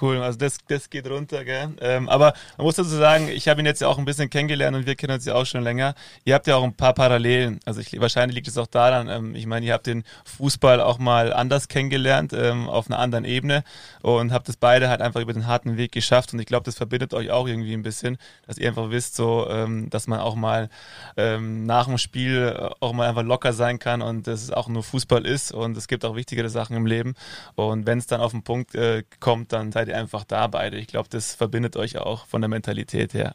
[0.00, 1.68] Cool, also das, das geht runter, gell?
[1.82, 4.74] Ähm, aber man muss dazu sagen, ich habe ihn jetzt ja auch ein bisschen kennengelernt
[4.74, 5.94] und wir kennen uns ja auch schon länger.
[6.24, 7.60] Ihr habt ja auch ein paar Parallelen.
[7.66, 10.98] Also ich, wahrscheinlich liegt es auch daran, ähm, ich meine, ihr habt den Fußball auch
[10.98, 13.64] mal anders kennengelernt, ähm, auf einer anderen Ebene
[14.00, 16.76] und habt es beide halt einfach über den harten Weg geschafft und ich glaube, das
[16.76, 20.36] verbindet euch auch irgendwie ein bisschen, dass ihr einfach wisst, so, ähm, dass man auch
[20.36, 20.70] mal
[21.18, 24.82] ähm, nach dem Spiel auch mal einfach locker sein kann und dass es auch nur
[24.84, 27.14] Fußball ist und es gibt auch wichtigere Sachen im Leben
[27.56, 30.76] und wenn es dann auf den Punkt äh, kommt, dann seid ihr einfach da beide.
[30.78, 33.34] Ich glaube, das verbindet euch auch von der Mentalität her.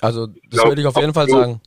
[0.00, 1.60] Also, das würde ich auf jeden Fall sagen,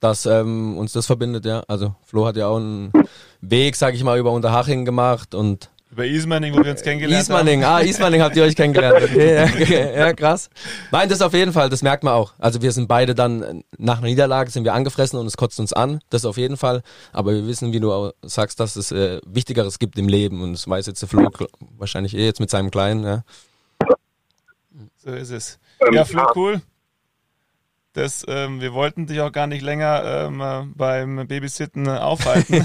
[0.00, 1.62] dass ähm, uns das verbindet, ja.
[1.68, 2.92] Also, Flo hat ja auch einen
[3.40, 7.64] Weg, sag ich mal, über Unterhaching gemacht und über Ismaning, wo wir uns kennengelernt Ismaning,
[7.64, 7.82] haben.
[7.82, 9.02] ah, Ismaning habt ihr euch kennengelernt.
[9.10, 10.48] Okay, ja, okay, ja, krass.
[10.92, 12.32] Nein, das auf jeden Fall, das merkt man auch.
[12.38, 15.72] Also wir sind beide dann, nach einer Niederlage sind wir angefressen und es kotzt uns
[15.72, 16.82] an, das auf jeden Fall.
[17.12, 20.52] Aber wir wissen, wie du auch sagst, dass es äh, Wichtigeres gibt im Leben und
[20.52, 21.28] das weiß jetzt der Flo
[21.76, 23.24] wahrscheinlich eh jetzt mit seinem Kleinen, ja.
[24.98, 25.58] So ist es.
[25.92, 26.60] Ja, Flo, cool.
[27.92, 32.54] Das, ähm, wir wollten dich auch gar nicht länger ähm, äh, beim Babysitten äh, aufhalten.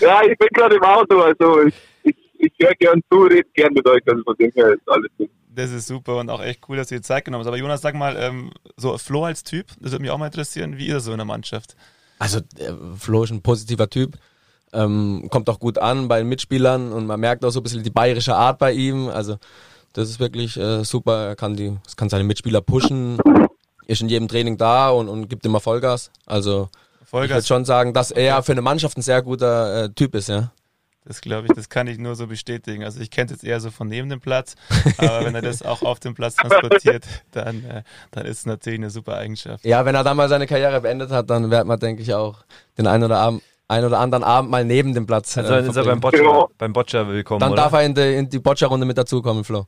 [0.00, 3.72] ja, ich bin gerade im Auto, also ich, ich, ich höre gern zu, rede gern
[3.72, 5.28] mit euch, also von dem her ist alles gut.
[5.52, 7.48] Das ist super und auch echt cool, dass du dir Zeit genommen hast.
[7.48, 10.78] Aber Jonas, sag mal, ähm, so Flo als Typ, das würde mich auch mal interessieren,
[10.78, 11.74] wie ist er so in der Mannschaft?
[12.20, 14.18] Also äh, Flo ist ein positiver Typ,
[14.72, 17.82] ähm, kommt auch gut an bei den Mitspielern und man merkt auch so ein bisschen
[17.82, 19.08] die bayerische Art bei ihm.
[19.08, 19.38] Also
[19.92, 21.28] das ist wirklich äh, super.
[21.28, 23.18] Er kann, die, kann seine Mitspieler pushen,
[23.86, 26.10] ist in jedem Training da und, und gibt immer Vollgas.
[26.26, 26.68] Also
[27.04, 27.28] Vollgas.
[27.28, 30.28] ich würde schon sagen, dass er für eine Mannschaft ein sehr guter äh, Typ ist,
[30.28, 30.52] ja.
[31.06, 32.84] Das glaube ich, das kann ich nur so bestätigen.
[32.84, 34.54] Also ich kenne es jetzt eher so von neben dem Platz,
[34.98, 38.78] aber wenn er das auch auf dem Platz transportiert, dann, äh, dann ist es natürlich
[38.78, 39.64] eine super Eigenschaft.
[39.64, 42.44] Ja, wenn er dann mal seine Karriere beendet hat, dann wird man, denke ich, auch
[42.76, 45.38] den einen oder Abend ein oder anderen Abend mal neben dem Platz.
[45.38, 47.40] Also äh, ist er beim Boccia, beim Boccia willkommen.
[47.40, 47.62] Dann oder?
[47.62, 49.66] darf er in die, in die Boccia-Runde mit dazukommen, Flo.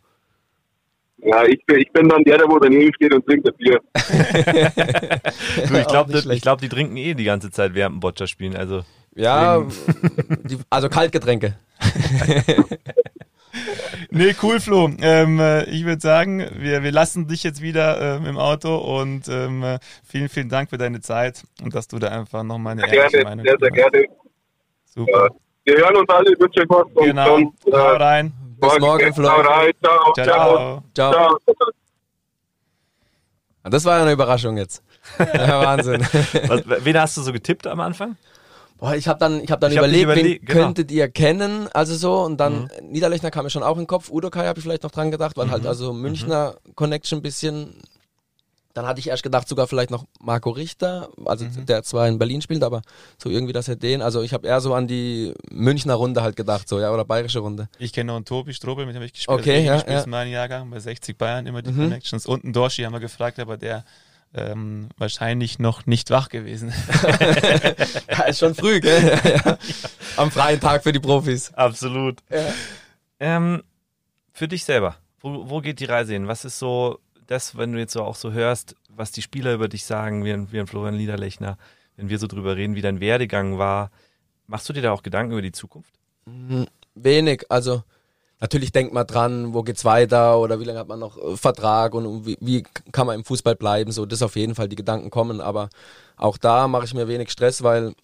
[1.25, 3.81] Ja, ich bin, ich bin dann der, der wo daneben steht und trinkt das Bier.
[5.69, 8.57] du, ich glaube, glaub, die trinken eh die ganze Zeit während dem Boccia spielen.
[8.57, 8.83] Also,
[9.15, 9.61] ja,
[10.45, 11.57] die, also Kaltgetränke.
[14.11, 14.91] nee, cool, Flo.
[15.01, 19.29] Ähm, äh, ich würde sagen, wir, wir lassen dich jetzt wieder ähm, im Auto und
[19.29, 22.83] ähm, äh, vielen, vielen Dank für deine Zeit und dass du da einfach nochmal eine
[22.83, 24.05] ehrliche gerne, Meinung Sehr, sehr gerne.
[24.87, 25.29] Super.
[25.67, 26.33] Ja, wir hören uns alle.
[26.33, 26.87] Ich wünsche euch was.
[27.05, 27.37] Genau.
[27.37, 28.33] Und, äh, Hau rein.
[28.63, 29.27] Bis morgen, Flo.
[29.27, 30.13] Ciao.
[30.15, 30.83] Ciao.
[30.95, 31.09] Ciao.
[31.13, 31.39] Ciao.
[33.65, 34.83] Das war ja eine Überraschung jetzt.
[35.19, 36.01] Wahnsinn.
[36.47, 38.17] Was, wen hast du so getippt am Anfang?
[38.79, 40.61] Boah, ich habe dann, ich hab dann ich überlegt, hab überle wen genau.
[40.61, 42.91] könntet ihr kennen, also so und dann mhm.
[42.91, 45.13] Niederlechner kam mir schon auch in den Kopf, Udo Kai habe ich vielleicht noch dran
[45.13, 45.67] gedacht, weil halt mhm.
[45.67, 46.75] halt also Münchner mhm.
[46.75, 47.81] Connection ein bisschen
[48.75, 51.67] dann hatte ich erst gedacht, sogar vielleicht noch Marco Richter, also mhm.
[51.67, 52.83] der zwar in Berlin spielt, aber
[53.19, 56.37] so irgendwie, dass er den, also ich habe eher so an die Münchner Runde halt
[56.37, 57.69] gedacht, so, ja, oder bayerische Runde.
[57.79, 60.05] Ich kenne noch einen Tobi Strobel, mit dem ich gespielt Okay, ja, ja.
[60.07, 61.85] mein Jahrgang, bei 60 Bayern immer die mhm.
[61.85, 62.27] Connections.
[62.27, 63.85] Und einen Dorschi haben wir gefragt, aber der
[64.35, 66.73] ähm, wahrscheinlich noch nicht wach gewesen.
[68.11, 69.21] ja, ist schon früh, gell?
[69.25, 69.59] Ja.
[70.17, 71.53] Am freien Tag für die Profis.
[71.53, 72.21] Absolut.
[72.31, 72.47] Ja.
[73.21, 73.63] Ähm,
[74.33, 76.29] für dich selber, wo, wo geht die Reise hin?
[76.29, 79.69] Was ist so das, wenn du jetzt so auch so hörst, was die Spieler über
[79.69, 81.59] dich sagen, wie ein, wie ein Florian Liederlechner,
[81.97, 83.91] wenn wir so drüber reden, wie dein Werdegang war,
[84.47, 85.93] machst du dir da auch Gedanken über die Zukunft?
[86.27, 87.83] Mhm, wenig, also
[88.41, 91.95] natürlich denkt man dran, wo geht's weiter oder wie lange hat man noch äh, Vertrag
[91.95, 95.11] und wie, wie, kann man im Fußball bleiben, so das auf jeden Fall die Gedanken
[95.11, 95.71] kommen, aber
[96.17, 97.95] auch da mache ich mir wenig Stress, weil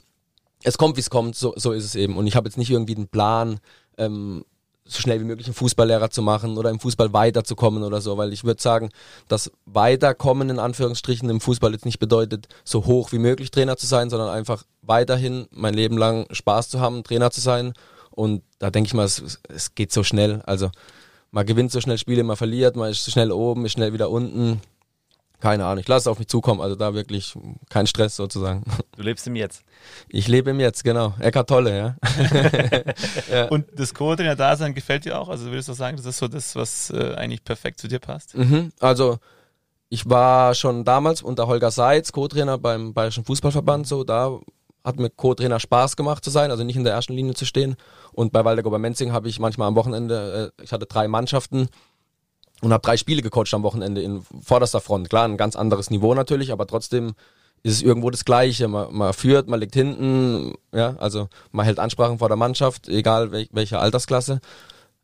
[0.62, 2.16] es kommt, wie es kommt, so, so ist es eben.
[2.16, 3.60] Und ich habe jetzt nicht irgendwie einen Plan,
[3.96, 4.44] ähm,
[4.88, 8.32] so schnell wie möglich einen Fußballlehrer zu machen oder im Fußball weiterzukommen oder so, weil
[8.32, 8.90] ich würde sagen,
[9.28, 13.86] dass weiterkommen in Anführungsstrichen im Fußball jetzt nicht bedeutet, so hoch wie möglich Trainer zu
[13.86, 17.74] sein, sondern einfach weiterhin mein Leben lang Spaß zu haben, Trainer zu sein.
[18.10, 20.42] Und da denke ich mal, es, es geht so schnell.
[20.46, 20.70] Also
[21.30, 24.10] man gewinnt so schnell Spiele, man verliert, man ist so schnell oben, ist schnell wieder
[24.10, 24.60] unten.
[25.40, 27.34] Keine Ahnung, ich lasse es auf mich zukommen, also da wirklich
[27.68, 28.64] kein Stress sozusagen.
[28.96, 29.62] Du lebst im Jetzt.
[30.08, 31.14] Ich lebe im Jetzt, genau.
[31.20, 31.96] Eckart Tolle, ja.
[33.32, 33.44] ja.
[33.48, 35.28] Und das Co-Trainer-Dasein gefällt dir auch?
[35.28, 38.36] Also würdest du sagen, das ist so das, was äh, eigentlich perfekt zu dir passt?
[38.36, 38.72] Mhm.
[38.80, 39.18] Also
[39.88, 44.40] ich war schon damals unter Holger Seitz Co-Trainer beim Bayerischen Fußballverband, so da
[44.84, 47.76] hat mir Co-Trainer Spaß gemacht zu sein, also nicht in der ersten Linie zu stehen.
[48.12, 51.68] Und bei Waldeck Obermenzing habe ich manchmal am Wochenende, äh, ich hatte drei Mannschaften,
[52.62, 55.10] und habe drei Spiele gecoacht am Wochenende in vorderster Front.
[55.10, 57.14] Klar, ein ganz anderes Niveau natürlich, aber trotzdem
[57.62, 58.68] ist es irgendwo das Gleiche.
[58.68, 63.32] Man, man führt, man liegt hinten, ja, also man hält Ansprachen vor der Mannschaft, egal
[63.32, 64.40] welch, welche Altersklasse.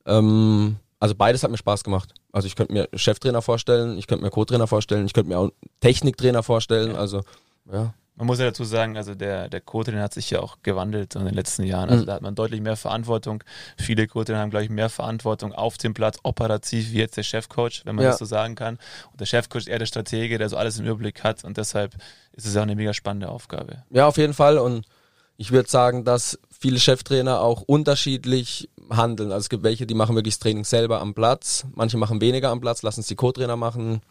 [0.07, 2.15] Ähm, also beides hat mir Spaß gemacht.
[2.33, 5.51] Also ich könnte mir Cheftrainer vorstellen, ich könnte mir Co-Trainer vorstellen, ich könnte mir auch
[5.81, 6.97] Techniktrainer vorstellen.
[6.97, 7.23] Also
[7.71, 11.17] ja, Man muss ja dazu sagen, also der, der Co-Trainer hat sich ja auch gewandelt
[11.17, 11.91] in den letzten Jahren.
[11.91, 12.07] Also mhm.
[12.07, 13.43] da hat man deutlich mehr Verantwortung.
[13.77, 17.83] Viele Co-Trainer haben, glaube ich, mehr Verantwortung auf dem Platz, operativ, wie jetzt der Chefcoach,
[17.85, 18.11] wenn man ja.
[18.11, 18.79] das so sagen kann.
[19.11, 21.43] Und der Chefcoach ist eher der Stratege, der so alles im Überblick hat.
[21.43, 21.95] Und deshalb
[22.33, 23.83] ist es ja auch eine mega spannende Aufgabe.
[23.91, 24.59] Ja, auf jeden Fall.
[24.59, 24.87] Und
[25.37, 29.33] ich würde sagen, dass viele Cheftrainer auch unterschiedlich handeln.
[29.33, 31.67] Also es gibt welche, die machen wirklich das Training selber am Platz.
[31.75, 34.03] Manche machen weniger am Platz, lassen es die Co-Trainer machen.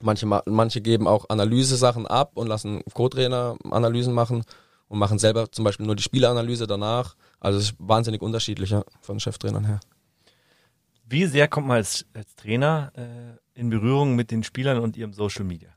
[0.00, 4.44] Manche, manche geben auch Analysesachen ab und lassen Co-Trainer Analysen machen
[4.88, 7.16] und machen selber zum Beispiel nur die Spieleanalyse danach.
[7.40, 9.80] Also es ist wahnsinnig unterschiedlicher von Cheftrainern her.
[11.04, 15.12] Wie sehr kommt man als, als Trainer äh, in Berührung mit den Spielern und ihrem
[15.12, 15.70] Social Media?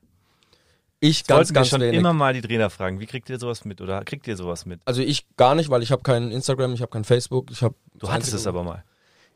[1.00, 1.98] Ich ganz, Sollten ganz schon wenig.
[1.98, 4.80] immer mal die Trainer fragen, wie kriegt ihr sowas mit oder kriegt ihr sowas mit?
[4.84, 7.74] Also ich gar nicht, weil ich habe kein Instagram, ich habe kein Facebook, ich habe
[7.94, 8.84] Du hattest es aber mal.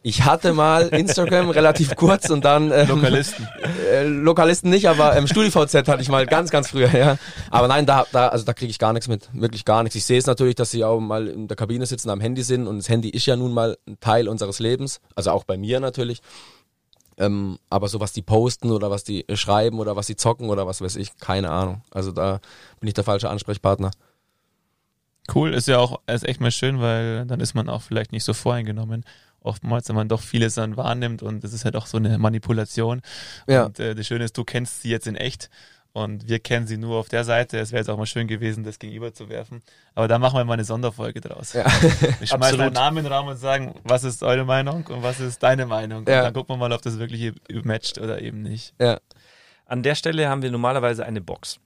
[0.06, 3.48] Ich hatte mal Instagram relativ kurz und dann ähm, Lokalisten.
[3.90, 7.18] Äh, Lokalisten nicht, aber ähm, StudiVZ hatte ich mal ganz, ganz früher, ja.
[7.50, 9.94] Aber nein, da, da, also da kriege ich gar nichts mit, wirklich gar nichts.
[9.96, 12.66] Ich sehe es natürlich, dass sie auch mal in der Kabine sitzen, am Handy sind
[12.66, 15.78] und das Handy ist ja nun mal ein Teil unseres Lebens, also auch bei mir
[15.78, 16.20] natürlich.
[17.16, 20.66] Ähm, aber so was die posten oder was die schreiben oder was sie zocken oder
[20.66, 21.82] was weiß ich, keine Ahnung.
[21.90, 22.40] Also da
[22.80, 23.90] bin ich der falsche Ansprechpartner.
[25.32, 28.24] Cool, ist ja auch ist echt mal schön, weil dann ist man auch vielleicht nicht
[28.24, 29.04] so voreingenommen
[29.46, 33.02] oftmals, wenn man doch vieles dann wahrnimmt und das ist ja doch so eine Manipulation.
[33.46, 33.64] Ja.
[33.66, 35.48] Und äh, das Schöne ist, du kennst sie jetzt in echt
[35.96, 37.58] und wir kennen sie nur auf der Seite.
[37.58, 39.62] Es wäre jetzt auch mal schön gewesen, das gegenüber zu werfen.
[39.94, 41.54] Aber da machen wir mal eine Sonderfolge draus.
[41.54, 41.64] Ja.
[42.18, 45.20] Wir schmeißen einen Namen in den Raum und sagen, was ist eure Meinung und was
[45.20, 46.00] ist deine Meinung.
[46.00, 47.32] Und dann gucken wir mal, ob das wirklich
[47.64, 48.74] matcht oder eben nicht.
[48.78, 49.00] Ja.
[49.64, 51.60] An der Stelle haben wir normalerweise eine Box.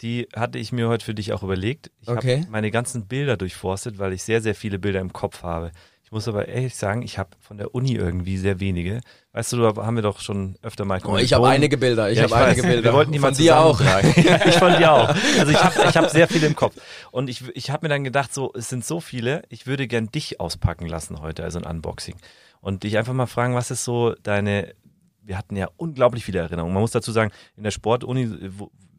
[0.00, 1.90] Die hatte ich mir heute für dich auch überlegt.
[2.00, 2.40] Ich okay.
[2.40, 5.72] habe meine ganzen Bilder durchforstet, weil ich sehr, sehr viele Bilder im Kopf habe
[6.12, 9.00] muss aber ehrlich sagen, ich habe von der Uni irgendwie sehr wenige.
[9.32, 12.18] Weißt du, da haben wir doch schon öfter mal oh, Ich habe einige Bilder, ich
[12.18, 12.84] ja, habe einige Bilder.
[12.84, 13.80] Wir wollten die von dir auch.
[13.80, 15.08] ja, ich von dir auch.
[15.38, 16.76] Also ich habe ich hab sehr viele im Kopf.
[17.10, 20.08] Und ich, ich habe mir dann gedacht, so, es sind so viele, ich würde gern
[20.08, 22.16] dich auspacken lassen heute, also ein Unboxing.
[22.60, 24.74] Und dich einfach mal fragen, was ist so deine,
[25.22, 26.74] wir hatten ja unglaublich viele Erinnerungen.
[26.74, 28.30] Man muss dazu sagen, in der Sportuni,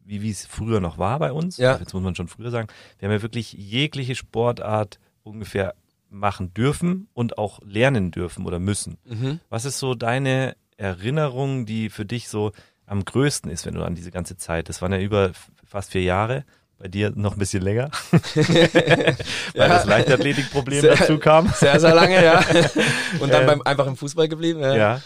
[0.04, 1.78] wie, wie es früher noch war bei uns, ja.
[1.78, 5.74] jetzt muss man schon früher sagen, wir haben ja wirklich jegliche Sportart ungefähr
[6.08, 8.98] machen dürfen und auch lernen dürfen oder müssen.
[9.04, 9.40] Mhm.
[9.48, 12.52] Was ist so deine Erinnerung, die für dich so
[12.86, 15.32] am größten ist, wenn du an diese ganze Zeit, das waren ja über
[15.64, 16.44] fast vier Jahre,
[16.78, 17.90] bei dir noch ein bisschen länger,
[18.34, 19.16] weil
[19.54, 19.68] ja.
[19.68, 21.48] das Leichtathletikproblem dazu kam.
[21.48, 22.40] Sehr, sehr lange, ja.
[23.20, 24.60] Und dann ähm, beim, einfach im Fußball geblieben.
[24.60, 24.76] Ja.
[24.76, 25.02] ja.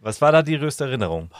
[0.00, 1.30] Was war da die größte Erinnerung?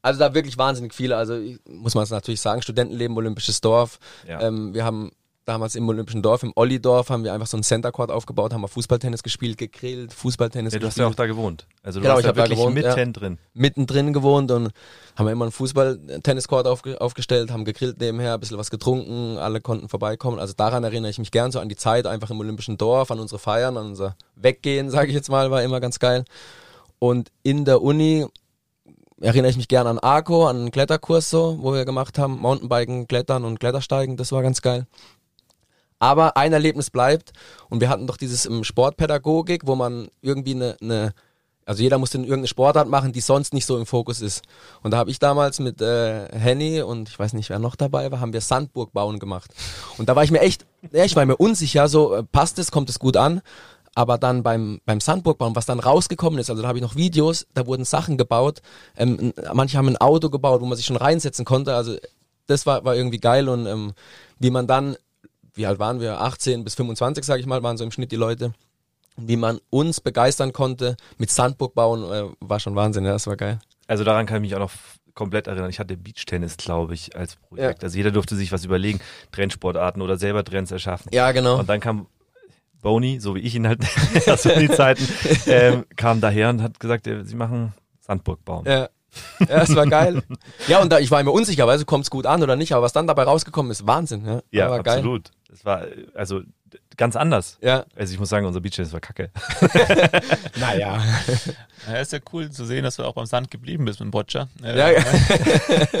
[0.00, 1.16] Also da wirklich wahnsinnig viele.
[1.16, 3.98] Also muss man es natürlich sagen, Studentenleben, Olympisches Dorf.
[4.28, 4.40] Ja.
[4.42, 5.10] Ähm, wir haben
[5.44, 8.60] damals im Olympischen Dorf, im Olli-Dorf, haben wir einfach so einen Center Court aufgebaut, haben
[8.60, 11.06] wir Fußballtennis gespielt, gegrillt, Fußballtennis ja, du gespielt.
[11.06, 11.66] hast ja auch da gewohnt.
[11.82, 13.38] Also du genau, hast ich ja wirklich gewohnt, mitten ja, drin.
[13.54, 14.70] Mittendrin gewohnt und
[15.16, 19.60] haben wir immer einen Fußball-Tennis-Court aufge aufgestellt, haben gegrillt nebenher, ein bisschen was getrunken, alle
[19.60, 20.38] konnten vorbeikommen.
[20.38, 23.18] Also daran erinnere ich mich gern so an die Zeit einfach im Olympischen Dorf, an
[23.18, 26.24] unsere Feiern, an unser Weggehen, sage ich jetzt mal, war immer ganz geil.
[26.98, 28.26] Und in der Uni
[29.20, 33.08] erinnere ich mich gern an Arco, an einen Kletterkurs so, wo wir gemacht haben, Mountainbiken,
[33.08, 34.86] Klettern und Klettersteigen, das war ganz geil.
[36.02, 37.32] Aber ein Erlebnis bleibt.
[37.68, 41.14] Und wir hatten doch dieses im Sportpädagogik, wo man irgendwie eine, eine
[41.64, 44.42] also jeder musste irgendeine Sportart machen, die sonst nicht so im Fokus ist.
[44.82, 48.10] Und da habe ich damals mit äh, Henny und ich weiß nicht, wer noch dabei
[48.10, 49.54] war, haben wir Sandburg bauen gemacht.
[49.96, 52.72] Und da war ich mir echt, ja, ich war mir unsicher, so äh, passt es,
[52.72, 53.40] kommt es gut an.
[53.94, 56.96] Aber dann beim, beim Sandburg bauen, was dann rausgekommen ist, also da habe ich noch
[56.96, 58.60] Videos, da wurden Sachen gebaut.
[58.96, 61.76] Ähm, manche haben ein Auto gebaut, wo man sich schon reinsetzen konnte.
[61.76, 61.96] Also
[62.48, 63.92] das war, war irgendwie geil und ähm,
[64.40, 64.96] wie man dann
[65.54, 66.20] wie alt waren wir?
[66.20, 68.52] 18 bis 25, sage ich mal, waren so im Schnitt die Leute.
[69.16, 73.36] Wie man uns begeistern konnte mit Sandburg bauen, äh, war schon Wahnsinn, ja, das war
[73.36, 73.58] geil.
[73.86, 74.72] Also daran kann ich mich auch noch
[75.14, 75.68] komplett erinnern.
[75.68, 77.82] Ich hatte Beachtennis, glaube ich, als Projekt.
[77.82, 77.86] Ja.
[77.86, 79.00] Also jeder durfte sich was überlegen,
[79.32, 81.10] Trendsportarten oder selber Trends erschaffen.
[81.12, 81.58] Ja, genau.
[81.58, 82.06] Und dann kam
[82.80, 83.80] Boni, so wie ich ihn halt
[84.26, 85.06] aus die Zeiten,
[85.46, 88.64] ähm, kam daher und hat gesagt, äh, sie machen Sandburg bauen.
[88.66, 88.88] Ja.
[89.40, 90.22] Ja, es war geil.
[90.68, 92.82] ja, und da, ich war mir unsicher, weil kommt es gut an oder nicht, aber
[92.82, 94.24] was dann dabei rausgekommen ist, Wahnsinn.
[94.24, 95.24] Ja, ja absolut.
[95.24, 95.41] Geil.
[95.52, 96.42] Es war also
[96.96, 97.58] ganz anders.
[97.60, 97.84] Ja.
[97.94, 99.30] Also ich muss sagen, unser Beach war kacke.
[100.60, 101.02] naja.
[101.88, 104.10] Ja, ist ja cool zu sehen, dass du auch beim Sand geblieben bist mit dem
[104.12, 104.48] Boccia.
[104.62, 105.02] Ja, ja.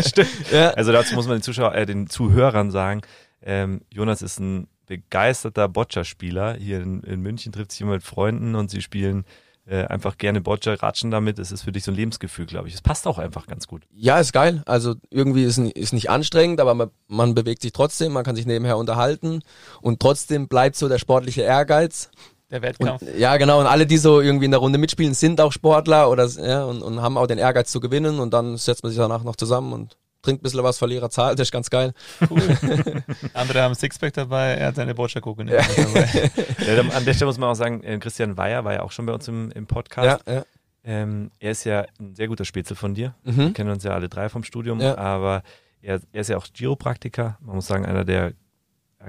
[0.00, 0.30] Stimmt.
[0.52, 0.70] Ja.
[0.70, 3.00] Also dazu muss man den Zuschauer, äh, den Zuhörern sagen,
[3.42, 6.54] ähm, Jonas ist ein begeisterter Boccia-Spieler.
[6.54, 9.24] Hier in, in München trifft sich immer mit Freunden und sie spielen
[9.66, 11.38] äh, einfach gerne Boccia, ratschen damit.
[11.38, 12.74] Es ist für dich so ein Lebensgefühl, glaube ich.
[12.74, 13.82] Es passt auch einfach ganz gut.
[13.94, 14.62] Ja, ist geil.
[14.66, 18.46] Also irgendwie ist, ist nicht anstrengend, aber man, man bewegt sich trotzdem, man kann sich
[18.46, 19.42] nebenher unterhalten
[19.80, 22.10] und trotzdem bleibt so der sportliche Ehrgeiz.
[22.50, 23.02] Der Wettkampf.
[23.02, 23.60] Und, ja, genau.
[23.60, 26.82] Und alle, die so irgendwie in der Runde mitspielen, sind auch Sportler oder ja, und,
[26.82, 29.72] und haben auch den Ehrgeiz zu gewinnen und dann setzt man sich danach noch zusammen
[29.72, 31.92] und trinkt ein bisschen was, Verlierer zahlt, das ist ganz geil.
[32.30, 32.42] Cool.
[33.34, 36.30] Andere haben Sixpack dabei, er hat seine Boccia-Coke nicht dabei.
[36.66, 39.04] Ja, an der Stelle muss man auch sagen, äh, Christian Weyer war ja auch schon
[39.06, 40.22] bei uns im, im Podcast.
[40.26, 40.44] Ja, ja.
[40.84, 43.14] Ähm, er ist ja ein sehr guter Spätzle von dir.
[43.24, 43.36] Mhm.
[43.36, 44.96] Wir kennen uns ja alle drei vom Studium, Ja.
[44.98, 45.42] aber
[45.80, 47.38] er, er ist ja auch Chiropraktiker.
[47.40, 48.32] Man muss sagen, einer der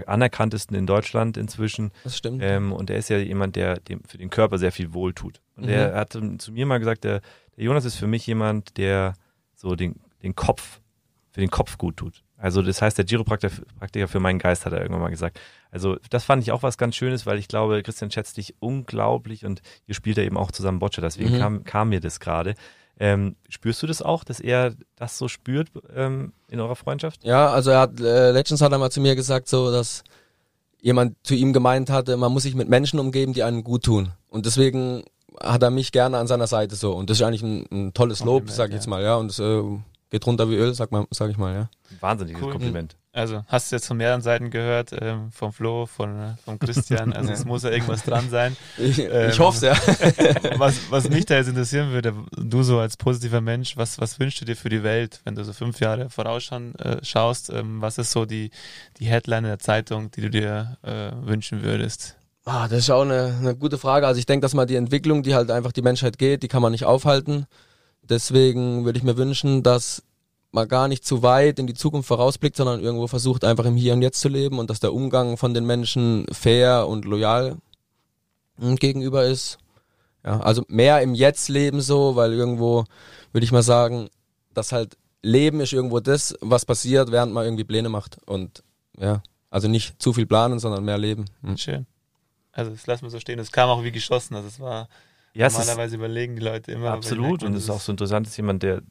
[0.07, 1.91] anerkanntesten in Deutschland inzwischen.
[2.03, 2.41] Das stimmt.
[2.43, 5.41] Ähm, und er ist ja jemand, der dem für den Körper sehr viel wohltut.
[5.55, 5.69] Und Mhm.
[5.69, 7.21] er hat zu mir mal gesagt, der,
[7.55, 9.13] der Jonas ist für mich jemand, der
[9.55, 10.79] so den, den Kopf,
[11.33, 12.23] für den Kopf gut tut.
[12.37, 15.39] Also das heißt, der Chiropraktiker Praktiker für meinen Geist, hat er irgendwann mal gesagt.
[15.71, 19.45] Also das fand ich auch was ganz Schönes, weil ich glaube, Christian schätzt dich unglaublich
[19.45, 21.39] und ihr spielt ja eben auch zusammen Boccia, deswegen Mhm.
[21.39, 22.53] kam, kam mir das gerade.
[22.99, 27.23] Ähm, spürst du das auch, dass er das so spürt ähm, in eurer Freundschaft?
[27.23, 30.03] Ja, also er hat, äh, letztens hat er mal zu mir gesagt, so, dass
[30.79, 34.11] jemand zu ihm gemeint hatte, man muss sich mit Menschen umgeben, die einem gut tun.
[34.29, 35.03] Und deswegen
[35.41, 36.93] hat er mich gerne an seiner Seite so.
[36.93, 39.15] Und das ist eigentlich ein, ein tolles Lob, sag ich jetzt mal, ja.
[39.15, 39.63] Und es äh,
[40.13, 41.69] geht runter wie Öl, sag, mal, sag ich mal, ja.
[41.99, 42.51] Wahnsinniges Cool.
[42.51, 42.95] Kompliment.
[43.13, 47.13] Also, hast du jetzt von mehreren Seiten gehört, ähm, vom Flo, von, äh, vom Christian,
[47.13, 48.55] also es muss ja irgendwas dran sein.
[48.77, 49.73] Ich, Ähm, ich hoffe ja.
[50.57, 54.41] Was, was mich da jetzt interessieren würde, du so als positiver Mensch, was, was wünschst
[54.41, 57.49] du dir für die Welt, wenn du so fünf Jahre vorausschauen äh, schaust?
[57.49, 58.51] Ähm, was ist so die,
[58.99, 62.17] die Headline in der Zeitung, die du dir äh, wünschen würdest?
[62.45, 64.05] Ah, das ist auch eine, eine gute Frage.
[64.05, 66.61] Also ich denke, dass mal die Entwicklung, die halt einfach die Menschheit geht, die kann
[66.61, 67.47] man nicht aufhalten.
[68.09, 70.03] Deswegen würde ich mir wünschen, dass
[70.51, 73.93] man gar nicht zu weit in die Zukunft vorausblickt, sondern irgendwo versucht, einfach im Hier
[73.93, 77.57] und Jetzt zu leben und dass der Umgang von den Menschen fair und loyal
[78.57, 79.57] gegenüber ist.
[80.23, 82.85] Ja, also mehr im Jetzt leben so, weil irgendwo
[83.31, 84.09] würde ich mal sagen,
[84.53, 88.17] dass halt Leben ist irgendwo das, was passiert, während man irgendwie Pläne macht.
[88.25, 88.63] Und
[88.97, 91.25] ja, also nicht zu viel planen, sondern mehr leben.
[91.41, 91.57] Hm.
[91.57, 91.85] Schön.
[92.51, 93.39] Also das lassen wir so stehen.
[93.39, 94.35] Es kam auch wie geschossen.
[94.35, 94.87] Also es war
[95.33, 96.91] Ja, normalerweise überlegen die Leute immer.
[96.91, 97.43] Absolut.
[97.43, 98.81] Und es ist auch so interessant, dass jemand, der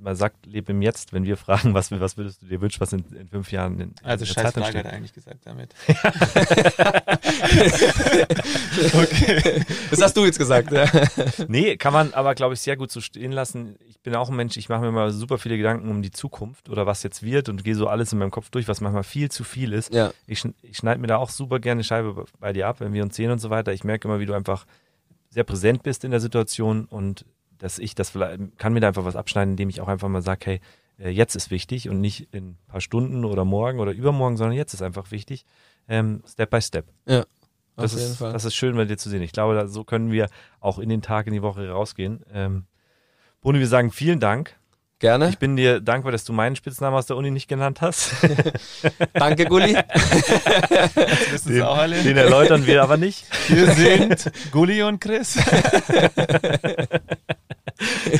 [0.00, 2.92] mal sagt, lebe im Jetzt, wenn wir fragen, was, was würdest du dir wünschen, was
[2.92, 5.74] in, in fünf Jahren in, in Also der scheiß Frage hat er eigentlich gesagt damit.
[9.90, 10.86] Das hast du jetzt gesagt, ja.
[11.48, 13.76] Nee, kann man aber, glaube ich, sehr gut so stehen lassen.
[13.88, 16.68] Ich bin auch ein Mensch, ich mache mir mal super viele Gedanken um die Zukunft
[16.68, 19.30] oder was jetzt wird und gehe so alles in meinem Kopf durch, was manchmal viel
[19.30, 19.92] zu viel ist.
[19.92, 22.92] Ja, Ich, ich schneide mir da auch super gerne eine Scheibe bei dir ab, wenn
[22.92, 23.72] wir uns sehen und so weiter.
[23.72, 24.66] Ich merke immer, wie du einfach
[25.30, 27.24] sehr präsent bist in der Situation und
[27.58, 30.22] dass ich das vielleicht, kann mir da einfach was abschneiden, indem ich auch einfach mal
[30.22, 30.60] sage, hey,
[30.98, 34.56] äh, jetzt ist wichtig und nicht in ein paar Stunden oder morgen oder übermorgen, sondern
[34.56, 35.44] jetzt ist einfach wichtig.
[35.88, 36.86] Ähm, step by step.
[37.06, 37.24] ja.
[37.76, 38.32] Das auf jeden ist, Fall.
[38.32, 39.22] das ist schön, bei dir zu sehen.
[39.22, 40.28] Ich glaube, da, so können wir
[40.58, 42.22] auch in den Tag, in die Woche rausgehen.
[42.30, 42.66] Ähm,
[43.40, 44.59] Boni, wir sagen vielen Dank.
[45.00, 45.30] Gerne.
[45.30, 48.12] Ich bin dir dankbar, dass du meinen Spitznamen aus der Uni nicht genannt hast.
[49.14, 49.74] Danke, Gulli.
[51.36, 52.02] Sie auch alle.
[52.02, 53.24] Den erläutern wir aber nicht.
[53.48, 55.38] Wir sind Gulli und Chris.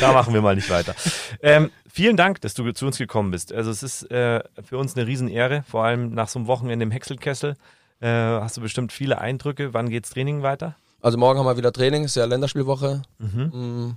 [0.00, 0.94] Da machen wir mal nicht weiter.
[1.42, 3.52] Ähm, vielen Dank, dass du zu uns gekommen bist.
[3.52, 6.90] Also es ist äh, für uns eine Riesenehre, vor allem nach so einem Wochenende im
[6.90, 7.56] Häckselkessel.
[8.00, 9.74] Äh, hast du bestimmt viele Eindrücke.
[9.74, 10.76] Wann geht's Training weiter?
[11.02, 13.02] Also morgen haben wir wieder Training, ist ja Länderspielwoche.
[13.18, 13.42] Mhm.
[13.52, 13.96] Mm,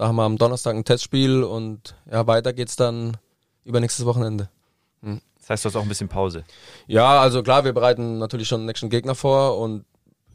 [0.00, 3.18] Da haben wir am Donnerstag ein Testspiel und ja, weiter geht's dann
[3.66, 4.48] übernächstes Wochenende.
[5.02, 6.42] Das heißt, du hast auch ein bisschen Pause.
[6.86, 9.84] Ja, also klar, wir bereiten natürlich schon den nächsten Gegner vor und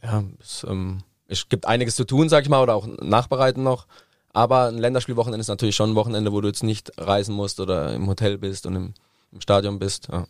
[0.04, 3.88] ja, es, ähm, es gibt einiges zu tun, sag ich mal, oder auch nachbereiten noch.
[4.34, 7.92] Aber ein Länderspielwochenende ist natürlich schon ein Wochenende, wo du jetzt nicht reisen musst oder
[7.96, 8.94] im Hotel bist und im,
[9.32, 10.10] im Stadion bist.
[10.12, 10.28] Ja.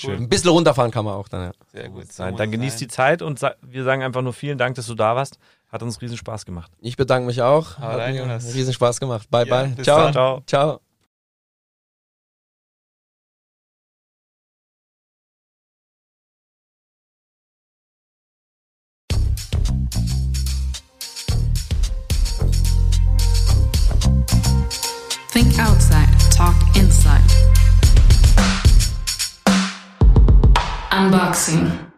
[0.00, 0.14] Cool.
[0.14, 1.52] Ein bisschen runterfahren kann man auch dann, ja.
[1.72, 2.04] Sehr gut.
[2.16, 2.86] dann es genießt die.
[2.86, 5.40] Zeit und sa wir sagen einfach nur vielen Dank, dass du da warst.
[5.74, 6.70] Hat uns riesen Spaß gemacht.
[6.78, 7.78] Ich bedanke mich auch.
[7.78, 8.54] Hau Hat mir Jonas.
[8.54, 9.28] riesen Spaß gemacht.
[9.28, 9.68] Bye, Ja, bye.
[9.74, 9.98] bis Ciao.
[10.04, 10.12] dann.
[10.12, 10.40] Ciao.
[10.46, 10.80] Ciao.
[25.32, 27.20] Think outside, talk inside.
[30.92, 31.93] Unboxing.